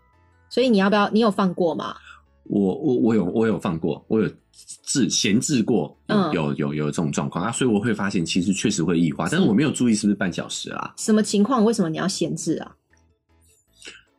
[0.48, 1.10] 所以你要不要？
[1.10, 1.96] 你有放过吗？
[2.44, 4.28] 我我我有我有放过，我有
[4.84, 5.96] 置闲置过，
[6.32, 10.92] 有有有这种状况啊，所以我会发现其实确实会异化，但是我没有注意是不是半小时啊。
[10.96, 11.64] 什么情况？
[11.64, 12.76] 为什么你要闲置啊？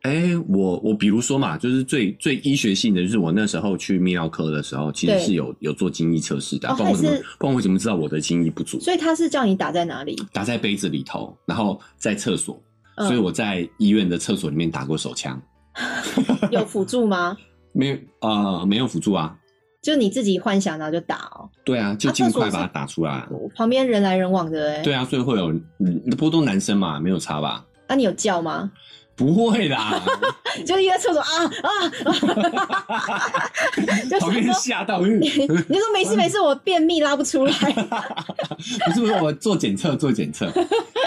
[0.03, 8.79] 哎、我我比如说嘛，就是最最医学性的，就是我那时候去泌尿科的时候，其实是有有做精液测试的，哦不然我怎么还是不然我怎么知道我的精液不足？
[8.81, 10.21] 所以他是叫你打在哪里？
[10.33, 12.61] 打在杯子里头，然后在厕所，
[12.95, 15.41] 嗯所以我在医院的厕所里面打过手枪，
[16.51, 17.37] 有辅助吗？
[17.71, 19.33] 没有呃没有辅助啊，
[19.81, 21.49] 就你自己幻想然后就打哦。
[21.63, 23.29] 对啊，就尽快把它打出来啊。
[23.55, 24.81] 旁边人来人往的哎。
[24.83, 25.49] 对啊，所以会有
[25.79, 27.65] 嗯，不过都男生嘛，没有差吧？
[27.87, 28.69] 那、你有叫吗？
[29.15, 30.01] 不会啦，
[30.65, 31.27] 就一个厕所啊
[31.61, 31.69] 啊，
[34.09, 37.53] 就旁边是吓到，你你说没事没事，我便秘拉不出来。
[38.85, 40.51] 不是不是，我做检测做检测，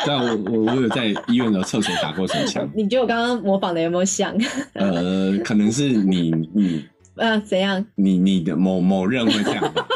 [0.05, 4.33] 对啊，我我我有在医院的厕所打过手枪，你觉得我刚刚模仿的有没有像？
[4.75, 6.85] 呃，可能是你你
[7.17, 7.85] 呃，怎样？
[7.97, 9.87] 你你的某某人会这样吧？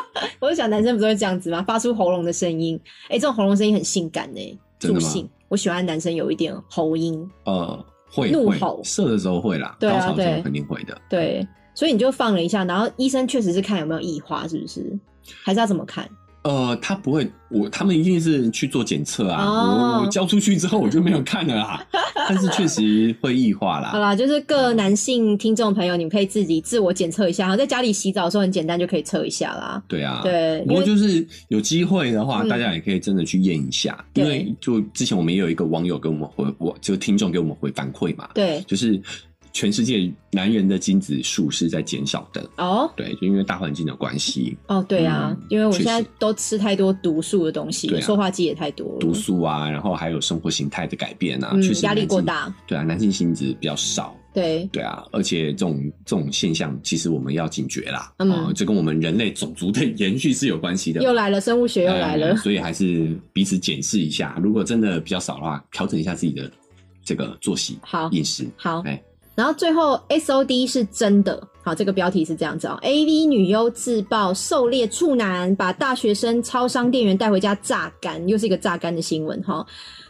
[0.40, 1.62] 我就想男生不是会这样子吗？
[1.66, 5.28] 发出喉咙的声音，哎、这种喉咙声音很性感呢、真的吗助性。
[5.48, 10.96] 我喜欢男生有一点喉音，呃，会会怒吼射的时候会啦，对啊高潮的时候对肯定会的。
[11.08, 14.98] 对，所以你就放了一下，然后医生确实是看有没有异化，是不是？
[15.44, 16.08] 还是要怎么看？
[16.42, 20.00] 呃，他不会，我他们一定是去做检测啊。
[20.00, 21.86] 我交出去之后我就没有看了啦，
[22.28, 23.90] 但是确实会异化啦。
[23.90, 29.82] 好啦，就是各男性听众朋友，你们可以自己自我检测一下，然后在家里洗澡的时候很简单就可以测一下啦。
[29.88, 39.00] 对啊，对不过就是有机会的话，嗯大家也可以真的去验一下，因为就之前我们也有一个网友给我们回，我就听众给我们回反馈嘛，对，就是
[39.52, 54.16] 全世界男人的精子数是在减少的，哦对，就因为大环境的关系，哦，对啊，嗯因为我现在都吃太多毒素的东西，塑化剂也太多了，毒素啊，然后还有生活形态的改变啊，嗯确实压力，过大，对啊，男性精子比较少。
[54.32, 58.12] 对，对啊，而且这种这种现象，其实我们要警觉啦。
[58.18, 61.02] 嗯啊这跟我们人类种族的延续是有关系的。
[61.02, 64.38] 又来了，生物学又来了呃，所以还是彼此检视一下。
[64.40, 66.48] 如果真的比较少的话，调整一下自己的
[67.04, 68.46] 这个作息、好饮食。
[68.56, 69.02] 好，哎，
[69.40, 72.78] 然后最后 S O D 是真的，好，这个标题是这样子哦。
[72.82, 79.64] A V 女优自曝狩猎处男，把大学生超商店员带回家榨干，又是一个榨干的新闻哈。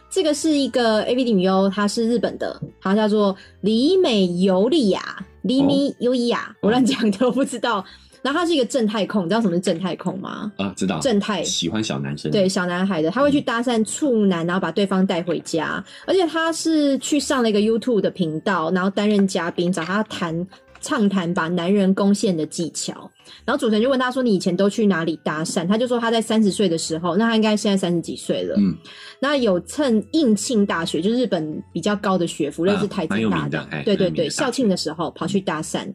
[0.09, 7.85] 这个是一个 A V 女优，她是日本的，她叫做李美尤利亚，李米尤伊亚，我乱讲的，我不知道。
[8.21, 10.51] 然后他是一个正太控，你知道什么是正太控吗？
[10.57, 10.99] 啊，知道。
[10.99, 12.31] 正太喜欢小男生。
[12.31, 20.47] 对，小男孩的，他会去搭讪处男，然后把对方带回家，而且他是去上了一个 YouTube 的频道，然后担任嘉宾，找他谈
[20.79, 23.09] 畅谈把男人攻陷的技巧。
[23.45, 28.55] 然后主持人就问他说：“你以前都去哪里搭讪？”他就说他在三十岁的时候，那他应该现在三十几岁了。
[28.57, 28.75] 嗯，
[29.19, 35.87] 那有趁应庆大学，就是日本比较高的学府，类似台积大的，对对对，校庆的时候跑去搭讪。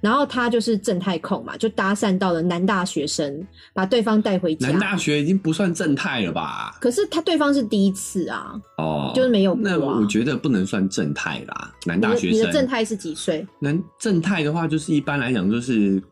[0.00, 4.68] 然后他就是正太控嘛，就搭讪到了男大学生，把对方带回家。
[4.68, 6.76] 男大学已经不算正太了吧？
[6.80, 12.68] 可是他对方是第一次啊，哦，就是没有那我觉得不能算正太啦，男大学你的你的正。
[12.68, 13.46] 太是几岁？
[13.58, 16.02] 男正太的话，就是一般来讲就是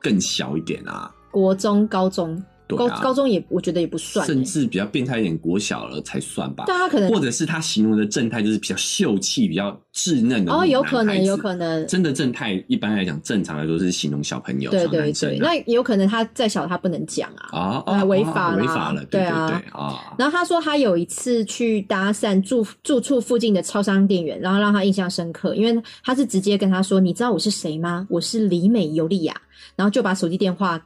[0.00, 6.64] 更小一点啊，国中、高中，高对啊，高中也我觉得也不算、甚欸，至比较变态一点，国小了才算吧。
[6.66, 11.36] 但他可能或者是他形容的正太就是比较秀气、比较稚嫩的哦，有可能，有。
[11.36, 15.40] 可能，真的正太一般来讲，正常来说是形容小朋友、对对对，啊。
[15.42, 17.82] 那有可能他再小他不能讲啊。
[17.84, 20.14] 啊违法了违法了，对对啊对啊。
[20.18, 28.06] 然后他说他有一次去搭讪住住处附近的超商店员，然后让他印象深刻，因为他是直接跟他说：“你知道我是谁吗？
[28.08, 29.34] 我是李美尤利亚。”
[29.76, 30.80] 然后就把手机电话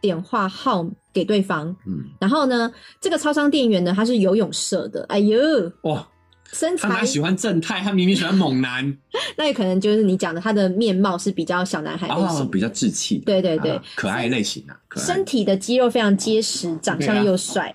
[0.00, 1.74] 电话号给对方。
[1.86, 5.38] 嗯，然后呢，这个超商店员呢，他是游泳社的，哎呦，
[5.82, 6.06] 哇，
[6.52, 7.80] 身材他哪喜欢正太？
[7.80, 8.96] 他明明喜欢猛男。
[9.36, 13.72] 那也可能就是你讲的，他的面貌是比较小男孩类型，哦，比较稚气，对对对。
[13.72, 17.00] 啊可爱类型啊，身体的肌肉非常结实，长啊。
[17.00, 17.74] 相又帅，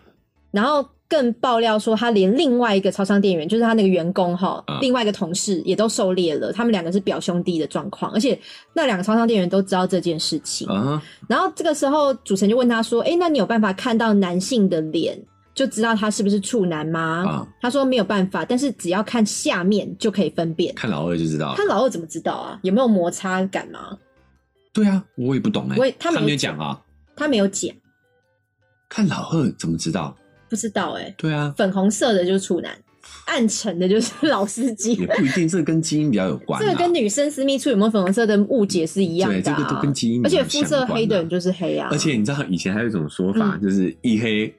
[0.51, 8.39] 然后更爆料说，他连另外一个超商店员，就是他那个员工哈，嗯另外一个同事也都狩猎了，他们两个是表兄弟的状况，而且
[8.74, 10.68] 那两个超商店员都知道这件事情。
[10.68, 15.18] 啊，然后这个时候主持人就问他说：“哎，那你有办法看到男性的脸？”
[15.56, 17.24] 就知道他是不是处男吗？
[17.26, 20.76] 啊他说没有办法，但是只要看下面就可以分辨。
[20.76, 21.66] 看老二就知道了看。
[21.66, 22.60] 老二怎么知道啊？
[22.62, 23.97] 有没有摩擦感吗？
[24.74, 26.82] 对啊，我也不懂哎、我也他没有讲啊。
[27.16, 27.74] 他没有讲，
[28.89, 30.14] 看老二怎么知道？
[30.50, 32.72] 不知道哎、对啊，粉红色的就是处男，
[33.26, 35.08] 暗沉的就是老司机也。
[35.08, 36.66] 不一定，这个跟基因比较有关、啊。
[36.66, 39.41] 这个跟女生私密处有没有粉红色的误解是一样的、啊。
[39.41, 41.89] 对这个都跟基因而且肤色黑的人就是黑啊。
[41.91, 44.54] 而且你知道以前还有一种说法，嗯就是一黑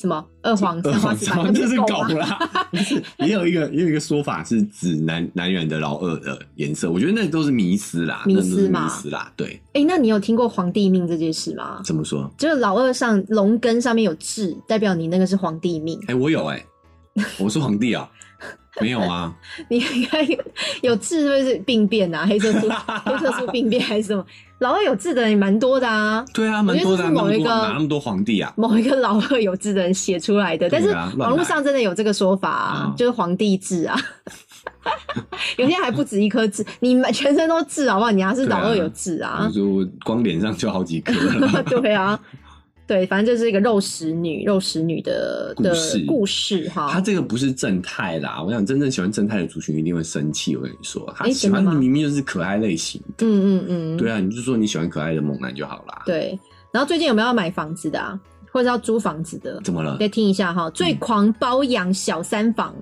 [0.00, 2.02] 什么二黄 二黄三黄这是狗？
[2.14, 2.38] 啦，
[2.70, 11.80] 不是也有一个也有一个说法是指男男人的老二的颜色，我觉得那都是迷思啦，迷思嘛迷思啦，对，哎、那你有听过皇帝命这件事吗？
[11.84, 12.32] 怎么说？
[12.38, 15.98] 就是老二上龙根上面有痣，代表你那个是皇帝命。
[16.06, 16.64] 哎、我有哎、
[17.40, 18.08] 我是皇帝啊，
[18.80, 19.34] 没有啊，
[19.68, 20.38] 你应该有
[20.82, 22.24] 有痣，是不是病变啊？
[22.24, 22.68] 黑色素
[23.04, 24.24] 黑色素病变还是什么？
[24.58, 26.24] 老二有痣的人也蛮多的啊。
[26.34, 28.52] 对啊，蛮多的是某一个哪那么多皇帝啊？
[28.56, 33.96] 某一个老二有痣的人写出来的，但是网络上真的有这个说法啊，嗯就是皇帝痣啊，
[35.58, 38.10] 有些还不止一颗痣，你满全身都痣好不好？
[38.10, 41.62] 你还是老二有痣啊，就我光脸上就好几颗了。
[41.68, 42.18] 对啊，
[42.88, 46.88] 对，反正就是一个肉食女，肉食女的的故事故事哈。
[46.90, 50.56] 他这个不是正太啦，我想真正喜欢正太的族群一定会生气。
[50.56, 56.36] 我跟你说，他喜欢的明明就是可爱类型的，嗯嗯嗯，对啊，你就说你喜欢可爱的猛男就好啦。，对。
[56.72, 58.18] 然后最近有没有要买房子的啊，
[58.50, 59.60] 或者要租房子的？
[59.62, 59.98] 怎么了？
[60.00, 62.74] 再听一下哈，最狂包养小三房。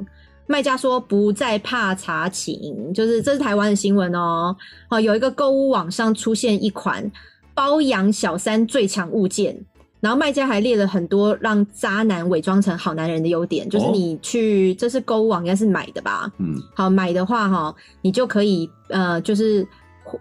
[0.49, 4.57] 卖家说不再怕查情，就是这是台湾的新闻哦。
[4.89, 7.11] 好，有一个购物网上出现一款
[7.53, 9.57] 包养小三最强物件，
[10.01, 13.91] 然后卖家还列了很多让渣男伪装成好男人的优点，就是哦。
[13.93, 16.31] 你去这是购物网应该是买的吧？
[16.39, 19.67] 嗯，好买的话哈，你就可以呃，就是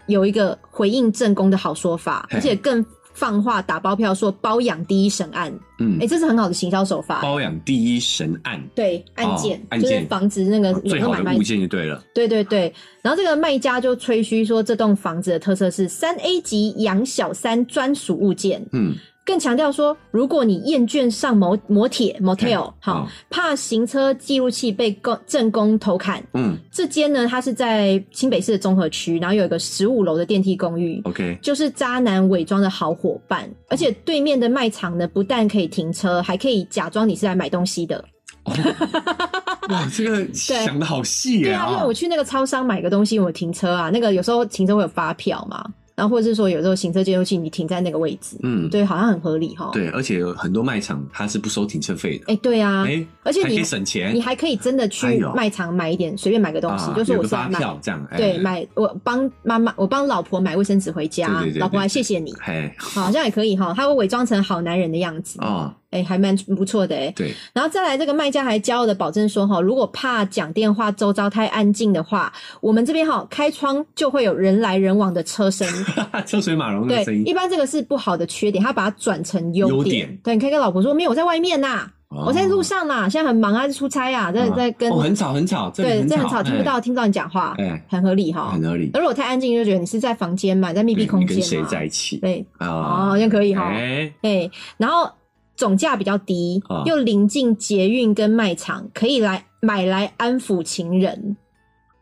[0.06, 5.98] 有一个回应正宫的好说法，而且更放话打包票说包养第一审案，嗯。
[6.00, 7.20] 哎、，这是很好的行销手法。
[7.22, 9.90] 包养第一神案，对案件，案件。
[9.90, 12.02] 就是房子那个最好的物，件就对了。
[12.14, 12.72] 对对对。
[13.02, 18.94] 然后这个卖家就吹嘘说，这栋房子的特色是三 A 级养小三专属物件，嗯，
[19.26, 26.56] 更强调说，如果你厌倦上摩摩铁 motel，好、哦怕行车记录器被公正宫偷看，嗯。
[26.70, 31.00] 这间呢，它是在新北市的综合区，然后有一个十五楼的电梯公寓。
[31.04, 38.04] ，OK，就是渣男伪装的好伙伴，而且对面的卖场呢，不但可以停车，还可以假装你是来买东西的。
[39.68, 45.64] 哇，这个想的好细啊对啊，因为我去那个超商买个东西，我停车啊，那个有时候停车会有发票嘛，
[45.96, 57.58] 然后或者是说有时候行车记录器你停在那个位置，嗯，对，好像很合理哈。，对，而且有很多卖场它是不收停车费的，哎、对啊，哎，而且可以省钱你，还可以真的哎去呦卖场买一点，随便买个东西，啊就说有个发我是来买。
[57.58, 67.12] 票这样，哎对，，买我帮妈妈，我帮老婆买卫生纸回家，老婆还对谢谢你，哎，好像也可以哈，他会伪装成好男人的样子，哦，哎、还蛮不错的哎。
[67.16, 75.66] 对，然后再来，这个卖家还骄傲的保证说哈，如果怕讲电话周遭太安静的话，我们这边哈开窗就会有人来人往的车声。
[76.26, 79.76] 车水马龙的对声，音一，般这个是不好的缺点，他把它转成优点。
[79.76, 88.50] 优点对，你可以跟老婆说没有，我在外面呐、我在路上嘛，现在很忙啊，在出差啊，在在跟哦，很吵很吵，对，很这很吵，听不哎到听不到你讲话，哎，很合理哈。
[88.52, 88.90] 很合理。
[88.94, 91.62] 而如果太安静，就觉得你是在房间嘛，在密闭对你跟谁。
[91.64, 92.18] 在一起？
[92.18, 93.64] 对，哦，啊好，像可以哈。
[93.64, 95.10] 哎，哎，然后
[95.56, 101.36] 总价比较低啊，又临近捷运跟卖场，可以来买来安抚情人。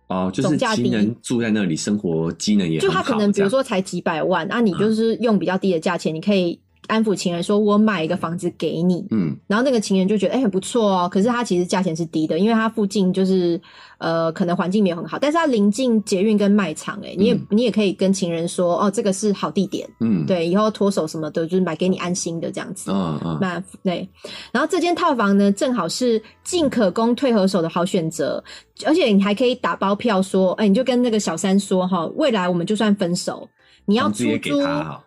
[0.09, 0.83] 哦，就是总价低。
[0.83, 9.37] 情人住在那里，生活机能也就他可能比如这样说才几百万，啊，你就是用比较低的价钱，你可以安抚情人，说我买一个房子给你，嗯。
[9.47, 13.61] 然后那个情人就觉得哎、很不错哦，可是它其实价钱是低的，因为它附近就是
[13.99, 17.47] 呃可能环境没有很好，但是它临近捷运跟卖场，哎，你也、嗯。
[17.51, 22.91] 你也可以跟情人说哦这个是好地点，嗯，对，以后脱手什么的，就是买给你安心的这样子。
[22.91, 24.09] 嗯嗯那对，
[24.53, 28.43] 然后这间套房呢，正好是进可攻退可守的好选择，
[28.87, 33.49] 而且你还可以打包票说，哎、你就跟那个小三说哈，未来我们就算分手，
[33.87, 34.61] 你要出租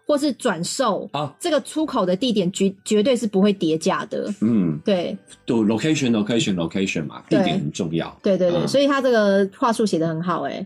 [0.06, 4.32] 或是转售，啊这个出口的地点绝绝对是不会跌价的。
[4.42, 8.16] 嗯，对就 location location location 嘛，地对点很重要。
[8.22, 10.66] 对对对，嗯所以他这个话术写的很好、哎，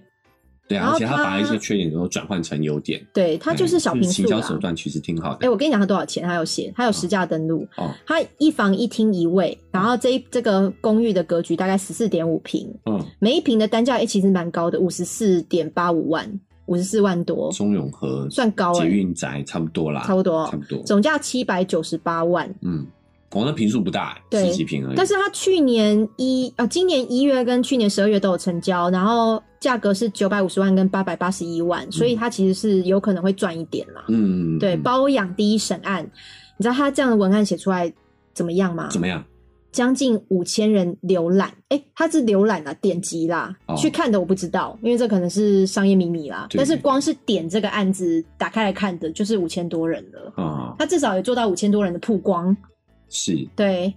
[0.67, 3.01] 对啊，而且他把一些缺点都转换成优点。
[3.13, 4.57] 对他就是小平数啦行销手。
[4.57, 5.51] 段其实挺好的哎、的。
[5.51, 6.23] 我跟你讲，他多少钱？
[6.23, 7.67] 他有写，他有实价登录。
[7.77, 16.39] 哦，他一房一厅一卫，然后这一这个公寓的格局大概十四点五平，嗯，每一平的单价诶其实蛮高的，五十四点八五万，
[16.71, 20.81] 五十四万多，中永和算高捷哎、运宅差不多啦，差不多差不多。
[20.83, 22.49] 总价七百九十八万。
[22.61, 22.87] 嗯，
[23.33, 24.95] 我那平数不大，对十几平而已。
[24.95, 34.05] 但是它去年一啊，今年一月跟去年十二月都有成交，然后价格是九百五十万跟八百八十一万，所以它其实是有可能会赚一点啦。
[34.07, 36.09] 嗯，对，嗯包养第一审案，
[36.55, 37.91] 你知道他这样的文案写出来
[38.33, 38.87] 怎么样吗？
[38.89, 39.21] 怎么样？
[39.71, 46.47] 将近五千人浏览，哎、它是浏览啊，点击啦，哦去看的我不知道，因为这可能是商业秘密啦。
[46.51, 50.33] 但是光是点这个案子打开来看的，就是五千多人了。
[50.35, 52.55] 啊，他至少有做到五千多人的曝光，
[53.09, 53.93] 是对，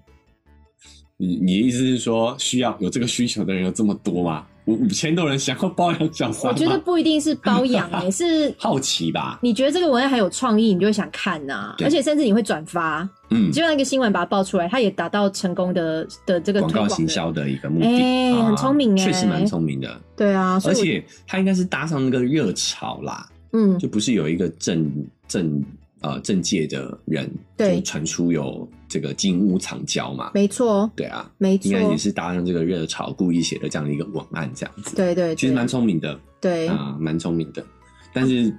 [1.16, 4.47] 你你的意思是说，需要有这个需求的人有这么多吗？
[4.66, 6.51] 五五千多人想要包养小三？
[6.51, 9.39] 我觉得不一定是包养、 欸，是好奇吧。
[9.43, 20.01] 你觉得这个文案很有创意，你就会想看呐、对而且甚至你会转发，嗯，就像一个新闻把它爆出来，它也达到成功的的这个广告行销的一个目的，哎啊很聪明哎确实蛮聪明的。
[20.16, 24.91] 对啊，而且他应该是搭上那个热潮啦，嗯，就不是有一个政
[25.26, 25.62] 政
[26.01, 27.76] 呃政界的人对。
[27.76, 30.30] 就传出有这个金屋藏娇嘛？
[30.35, 31.72] 没错，对啊，没错。
[31.72, 34.95] 应，该也是搭上这个热潮，故意写的这样的一个文案，这样子。
[34.95, 35.35] 对对，对。
[35.35, 36.18] 其实蛮聪明的。
[36.41, 37.64] 对，啊，蛮聪明的。
[38.12, 38.55] 但是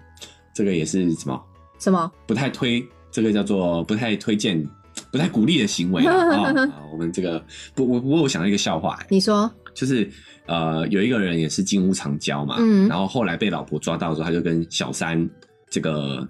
[0.53, 1.41] 这个也是什么？
[1.80, 2.11] 什么？
[2.26, 2.86] 不太推，
[3.16, 4.61] 这个叫做不太推荐、
[5.09, 6.13] 不太鼓励的行为啊。
[6.91, 7.41] 我们这个
[7.74, 10.11] 不，我不过我想到一个笑话、欸，你说，就是
[10.47, 12.89] 呃，有一个人也是金屋藏娇嘛，嗯。
[12.89, 15.30] 然后后来被老婆抓到的时候，他就跟小三
[15.70, 16.28] 这个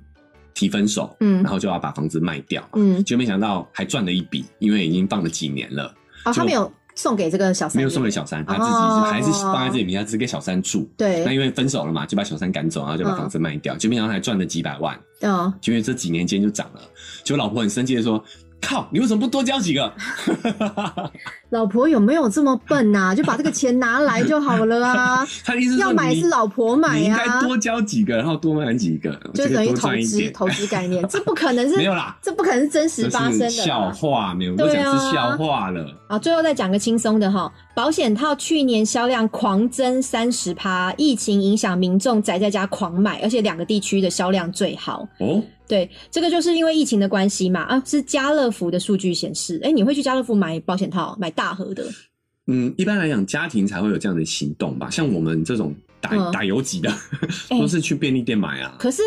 [0.53, 1.41] 提分手，嗯。
[1.41, 5.91] 然后就要把房子卖掉，嗯，就没想到还赚了一笔，因为已经放了几年了，
[6.25, 10.89] 哦，他没有送给这个小三，没有送给小三，他自己哦还是放在自己名下，只给小三住。
[10.97, 11.23] 对。
[11.25, 16.81] 那，因为分手了嘛，就把小三赶走，然后就把嗯房子卖掉，就没想到还赚了几百万，嗯，因为这几年间就涨了，
[17.23, 18.23] 结果老婆很生气的说
[18.61, 19.93] ：“靠，你为什么不多交几个？”
[21.49, 25.25] 老婆有没有这么笨呐、就把这个钱拿来就好了啊！
[25.45, 29.89] 他的意思要买是老婆买你应啊该，多交几个，然后多买几个，就等于投。
[30.01, 33.91] 资投资概念，这不可能是没有啦，这不可能是真实这发生的笑啦。
[33.91, 35.85] 话，没有，我讲是笑话了。
[36.09, 45.07] 啊，最后再讲个轻松的哈，保险套去年销量狂增三十趴，疫情影响民众宅在家狂买，而且两个地区的销量最好。
[45.19, 51.85] 哦，对，这个就是因为疫情的关系嘛，啊，是家乐福的数据显示，哎、你会去家乐福买保险套，买大盒的，
[52.47, 54.89] 嗯，一般来讲，家庭才会有这样的行动吧。
[54.89, 56.89] 像我们这种打、嗯打游击的，
[57.49, 58.75] 哎都是去便利店买啊。
[58.77, 59.01] 可是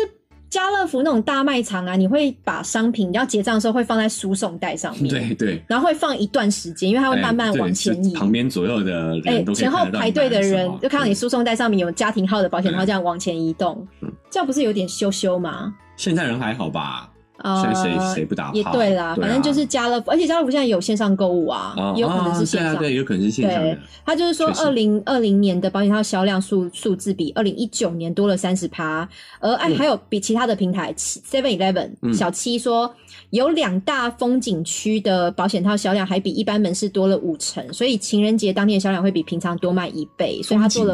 [0.49, 8.09] 家乐福那种大卖场啊，你会把商品你要结账的时候会放在输送带上面，对对，然后会放一段时间，因为它会哎慢慢往前移。
[8.09, 13.98] 是旁边左右的哎、前后排队的人就看到你对输送带上面有家庭号的保险套对这样往前移动，嗯
[14.29, 15.73] 这样不是有点羞羞吗？
[15.95, 17.09] 现在人还好吧？
[17.41, 22.75] 呃，现在谁谁不打炮也对啦，对啊反正就是家乐福，而且家乐福现在有线上购物啊，啊也有可能是线上。
[22.75, 29.07] 啊对啊，对，有可能是线上对的。，他就是说，二零二零年的保险套销量数数字比二零一九年多了三十趴，
[29.39, 32.93] 而哎、嗯还有比其他的平台 Seven Eleven、嗯小七说，
[33.29, 40.93] 有两大风景区的保险套销量还比一般门市多了五成，所以情人节当天的销量会比平常多卖一倍，所以他做了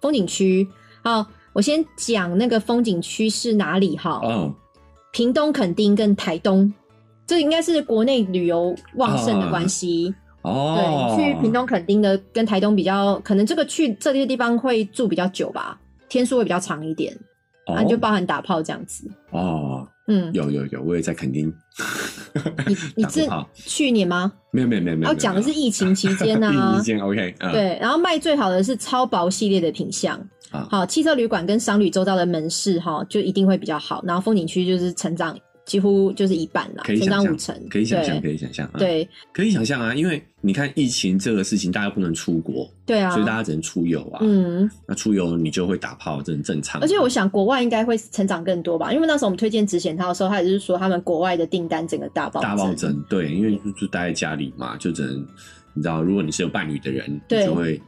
[0.00, 0.66] 风景区。
[1.04, 1.24] 好，
[1.58, 4.20] 我先讲那个风景区是哪里哈？
[4.22, 4.54] 嗯，
[5.10, 6.72] 屏东、垦丁跟台东，
[7.26, 10.14] 这应该是国内旅游旺盛的关系。
[10.42, 15.76] 哦，对，去屏东、垦丁的跟台东比较，可能这个去这些地方会住比较久吧，
[16.08, 17.12] 天数会比较长一点，
[17.66, 19.10] 哦，啊，就包含打炮这样子。
[19.30, 21.52] 哦，嗯，有有有，我也在垦丁。
[22.68, 24.32] 你 你是打炮去年吗？
[24.52, 26.84] 没有没有没有没有，哦，讲的是疫情期间 疫啊情期。
[26.84, 30.16] 间 OK，嗯，对，然后卖最好的是超薄系列的品相，
[30.50, 30.66] 啊。
[30.70, 34.02] 好，汽车旅馆跟商旅周遭的门市哈，就一定会比较好。
[34.06, 39.06] 然后风景区就是成长几乎就是一半啦，成长五成，可以想象，可以想象，啊，对。
[39.34, 43.10] 可以想象啊，因为你看疫情这个事情，大家不能出国，对啊。
[43.10, 44.20] 所以，大家只能出游啊。
[44.22, 46.80] 嗯，那出游你就会打炮，这很正常。
[46.80, 55.16] 而且我想国外应该会成长更多吧，因为那时候我们推荐直险套的时候，他也是说他们国外的订单整个大爆大爆增，对，因为就就待在家里嘛，就只能
[55.74, 57.78] 你知道，如果你是有伴侣的人，就会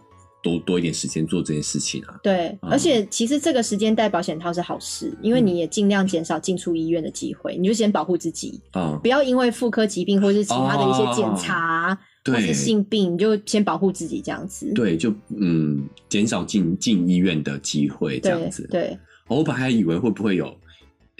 [0.43, 2.19] 多多一点时间做这件事情啊。
[2.23, 14.73] 对，嗯而且其实这个时间戴保险套是好事，因为你也尽量减少进出医院的机会，你就先保护自己，嗯，不要因为妇科疾病或是其他的一些检查、或对是性病，你就先保护自己这样子。
[14.75, 18.67] 对，就嗯，减少进进医院的机会，这样子。
[18.71, 20.55] 对，我本来还以为会不会有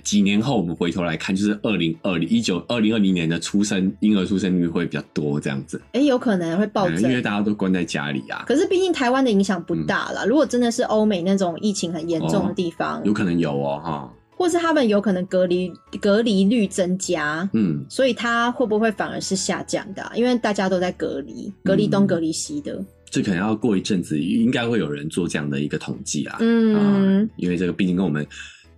[0.05, 7.03] 几年后我们回头来看，就是二零二零一九二零二零年的出生婴儿出生率会比较多这样子，哎、有可能会暴增。
[7.03, 22.83] 嗯因为大家都关在家里啊，可是毕竟台湾的影响不大啦，如果真的是欧美那种疫情很严重的地方，有可能有哦哈，或是他们有可能隔离隔离率增加，嗯，所以它会不会反而是下降的啊、因为大家都在隔离，隔离东嗯隔离西的。
[23.11, 26.77] 这可能要过一阵子，应该会有人做这样的一个统计啊，嗯。
[26.77, 28.25] 啊，因为这个毕竟跟我们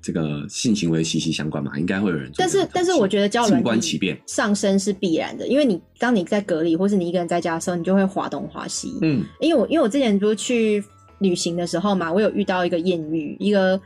[0.02, 2.48] 这个性行为息息相关嘛，应该会有人但。
[2.48, 8.98] 是但是我觉得交友静软体观其变，上升是必然的，因为你当你在隔离或是你一个人在家的时候，你就会滑东滑西。
[9.00, 10.82] 嗯因为我因为我之前不是去
[11.20, 13.80] 旅行的时候嘛，我有遇到一个艳遇，一个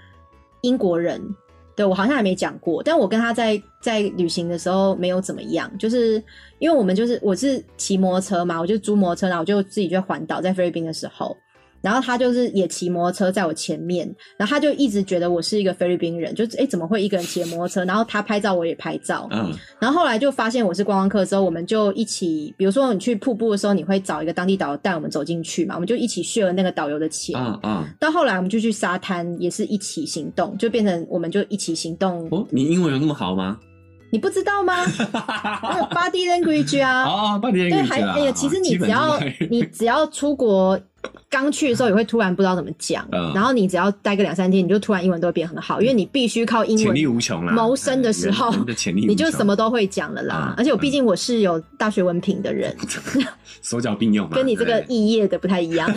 [0.63, 1.21] 英国人，
[1.77, 6.23] 对我好像还没讲过，但我跟他在在旅行的时候没有怎么样，就是
[6.59, 11.37] 因为我们就是我是骑摩托车嘛，我就租摩托车，然后我就自己就环岛，在菲律宾的时候。
[11.87, 17.85] 然后他就是也骑摩托车在我前面，然后他就一直觉得我是一个菲律宾人，就是诶怎么会一个人骑摩托车？
[17.85, 27.41] 然后他拍照我也拍照，嗯然后后来就发现我是观光客之后，我们就一起，比如说你去瀑布的时候，你会找一个当地导游带我们走进去嘛，我们就一起 share 那个导游的钱。
[27.41, 32.27] 啊啊，到后来我们就去沙滩，也是一起行动，就变成我们就一起行动。
[32.33, 33.57] 哦，你英文有那么好吗？
[34.11, 34.75] 你不知道吗？
[35.63, 39.19] 还有 body language 啊，对，还哎呀，其实你只要
[39.51, 40.79] 你只要出国。
[41.31, 48.53] 刚去的时候也会突然不知道怎么讲，嗯然后你只要待个两三天，你就突然英文都会变很好，因为你必须靠英潜力文无穷啦，谋生的时候
[49.07, 50.49] 你就什么都会讲了啦。
[50.51, 52.75] 嗯而且我毕竟我是有大学文凭的人，
[53.63, 55.89] 手脚并用，跟你这个对异业的不太一样。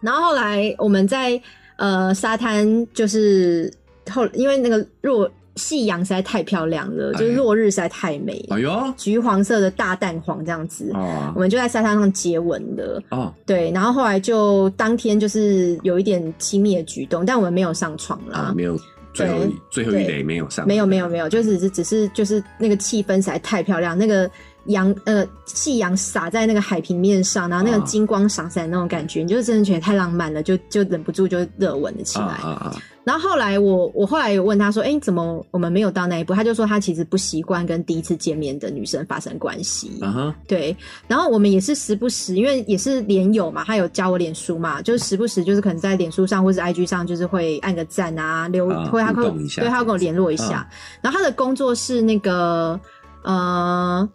[0.00, 1.40] 然后后来我们在
[1.76, 3.72] 呃沙滩，就是
[4.12, 8.94] 后因为那个落夕阳实在太漂亮了，就是哎落日实在太美，哎呦。
[8.96, 10.90] 橘黄色的大蛋黄这样子。
[10.94, 11.32] 哦。
[11.34, 13.34] 我们就在沙滩上接吻的，哦。
[13.44, 18.78] 对，然后后来就当天就是有一点亲密的举动，但我们没有上床啦，啊，没有
[19.12, 24.30] 最后一最后一垒没有上，没有没有没有，就只是只是就是那个气氛实在太漂亮，那个
[24.68, 32.24] 阳呃夕阳洒在那个海平面上，然后那个啊金光闪闪那种感觉，你就真的觉得太浪漫了，就就忍不住就热吻了起来。
[32.24, 36.34] 啊啊啊，然后后来我我后来有问他说，哎、怎么我们没有到那一步？
[36.34, 39.98] 他就说他其实不习惯跟第一次见面的女生发生关系。
[40.02, 50.58] 啊哈，对，然后我们也是时不时，因为也是连友嘛，他有加我脸书嘛，就是时不时就是可能在脸书上或是 IG 上，就是会按个赞啊，留，啊会他会互动一下对他会跟我联络一下。
[50.58, 50.68] 啊
[51.00, 52.78] 然后他的工作是那个
[53.22, 54.08] 呃，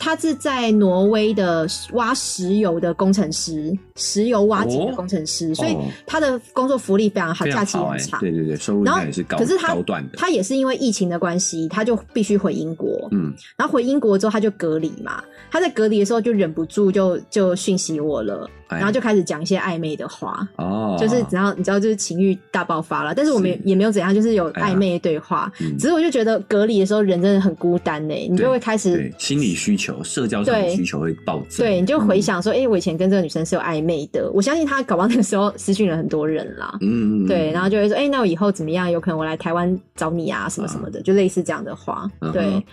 [0.00, 8.18] 他是在挪威的挖石油的工程师，石油挖井的哦工程师，所以哦他的工作福利非常好，假期很长。
[8.18, 13.08] 对对对，收入也是高可是他高段的，他也是因为疫情的关系，他就必须回英国。
[13.12, 15.22] 嗯然后回英国之后，他就隔离嘛。
[15.50, 23.14] 他在隔离的时候就忍不住就就讯息我了，哎然后就开始讲一些暧昧的话，哦，就是然后你知道就是情欲大爆发了。
[23.14, 25.50] 但是我们也没有怎样，就是有暧昧的对话。
[25.60, 34.30] 嗯只是我就觉得隔离的时候人真的很孤单呢，你就会开始对心理需求、社交上的需求会暴增，对，你就回嗯想说，哎、我以前跟这个女生是有暧昧的。
[34.32, 36.76] 我相信她搞不好那个时候私讯了很多人啦。
[36.80, 38.90] 嗯，对，然后就会说，哎、那我以后怎么样？
[38.90, 42.10] 有可能我来台湾找你啊，什么什么的，就类似这样的话。
[42.32, 42.64] 对，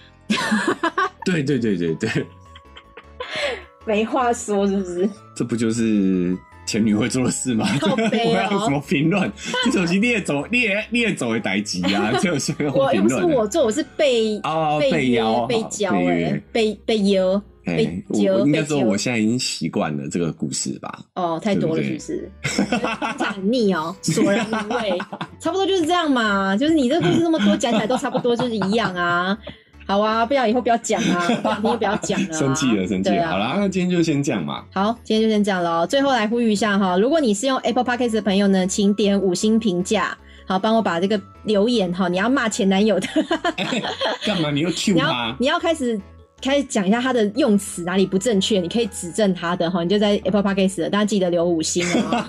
[1.23, 2.25] 对对对对对，
[3.87, 5.09] 没话说，是不是？
[5.33, 7.65] 这不就是前女会做的事吗？
[7.81, 9.31] 我要怎么评论？
[9.65, 13.15] 这手机你也走， 你也你也走的代机啊， 这有什么好我又不是？
[13.23, 20.99] 我做，我是被哦被约邀被教被哎、被被邀哎被我揪我应该说，我现在已经习惯了这个故事吧。
[21.15, 22.31] 哦，太多了是不不是？
[22.65, 24.97] 听起来很腻哦，索然无味，
[25.39, 26.55] 差不多就是这样嘛。
[26.55, 29.37] 就是你这故事那么多，讲起来都差不多，就是一样啊。
[29.87, 31.25] 好啊，不要以后不要讲啊，
[31.63, 32.37] 你也不要讲了、啊。
[32.37, 33.23] 生气了，生气了。
[33.23, 34.63] 啊好啦，那今天就先这样嘛。
[34.73, 35.87] 好，今天就先这样了哦。
[35.87, 40.15] 最后来呼吁一下哈，如果你是用 Apple Podcast 的朋友呢，请点五星评价。
[40.45, 43.07] 好，帮我把这个留言哈，你要骂前男友的，
[43.57, 43.81] 哎
[44.25, 44.51] 干嘛？
[44.51, 45.35] 你又 Q 你要他？
[45.39, 45.99] 你要开始。
[46.39, 52.23] 开始讲一下他的用词哪里不正确，你可以指正他的哈，你就在 Apple Podcast 了，大家记得留五星哦。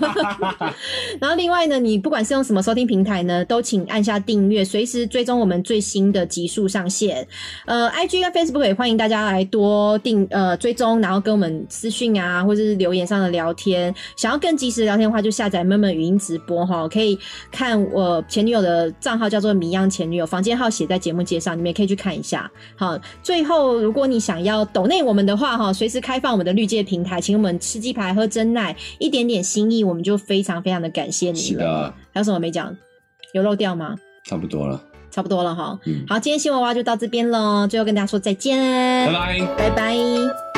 [1.21, 7.25] 然后另外呢，你不管是用什么收听平台呢，都请按下订阅，随时追踪我们最新的集数上线。
[7.65, 13.93] 呃，IG 跟 Facebook 也欢迎大家来多订呃追踪，然后跟我们私讯啊，或者是留言上的聊天。
[14.15, 17.17] 想要更及时聊天的话，就下载闷闷语音直播哈，可以
[17.51, 22.49] 看我前女友的账号叫做米样前女友，房间号写在节目介绍，你们也可以去看一下。
[22.75, 31.39] 好，最后如果你想要抖内我们的话哈，随时开放我们的绿界平台，请我们吃鸡排喝真奶，一点点心意，我们就非常非常的感谢你了。
[31.39, 32.75] 是的，还有什么没讲？
[33.33, 33.95] 有漏掉吗？
[34.25, 34.81] 差不多了，
[35.11, 35.79] 差不多了哈。
[35.85, 38.57] 嗯，好，今天新闻娃就到这边喽，最后跟大家说再见，
[39.07, 39.55] 拜拜。
[39.57, 40.48] 拜拜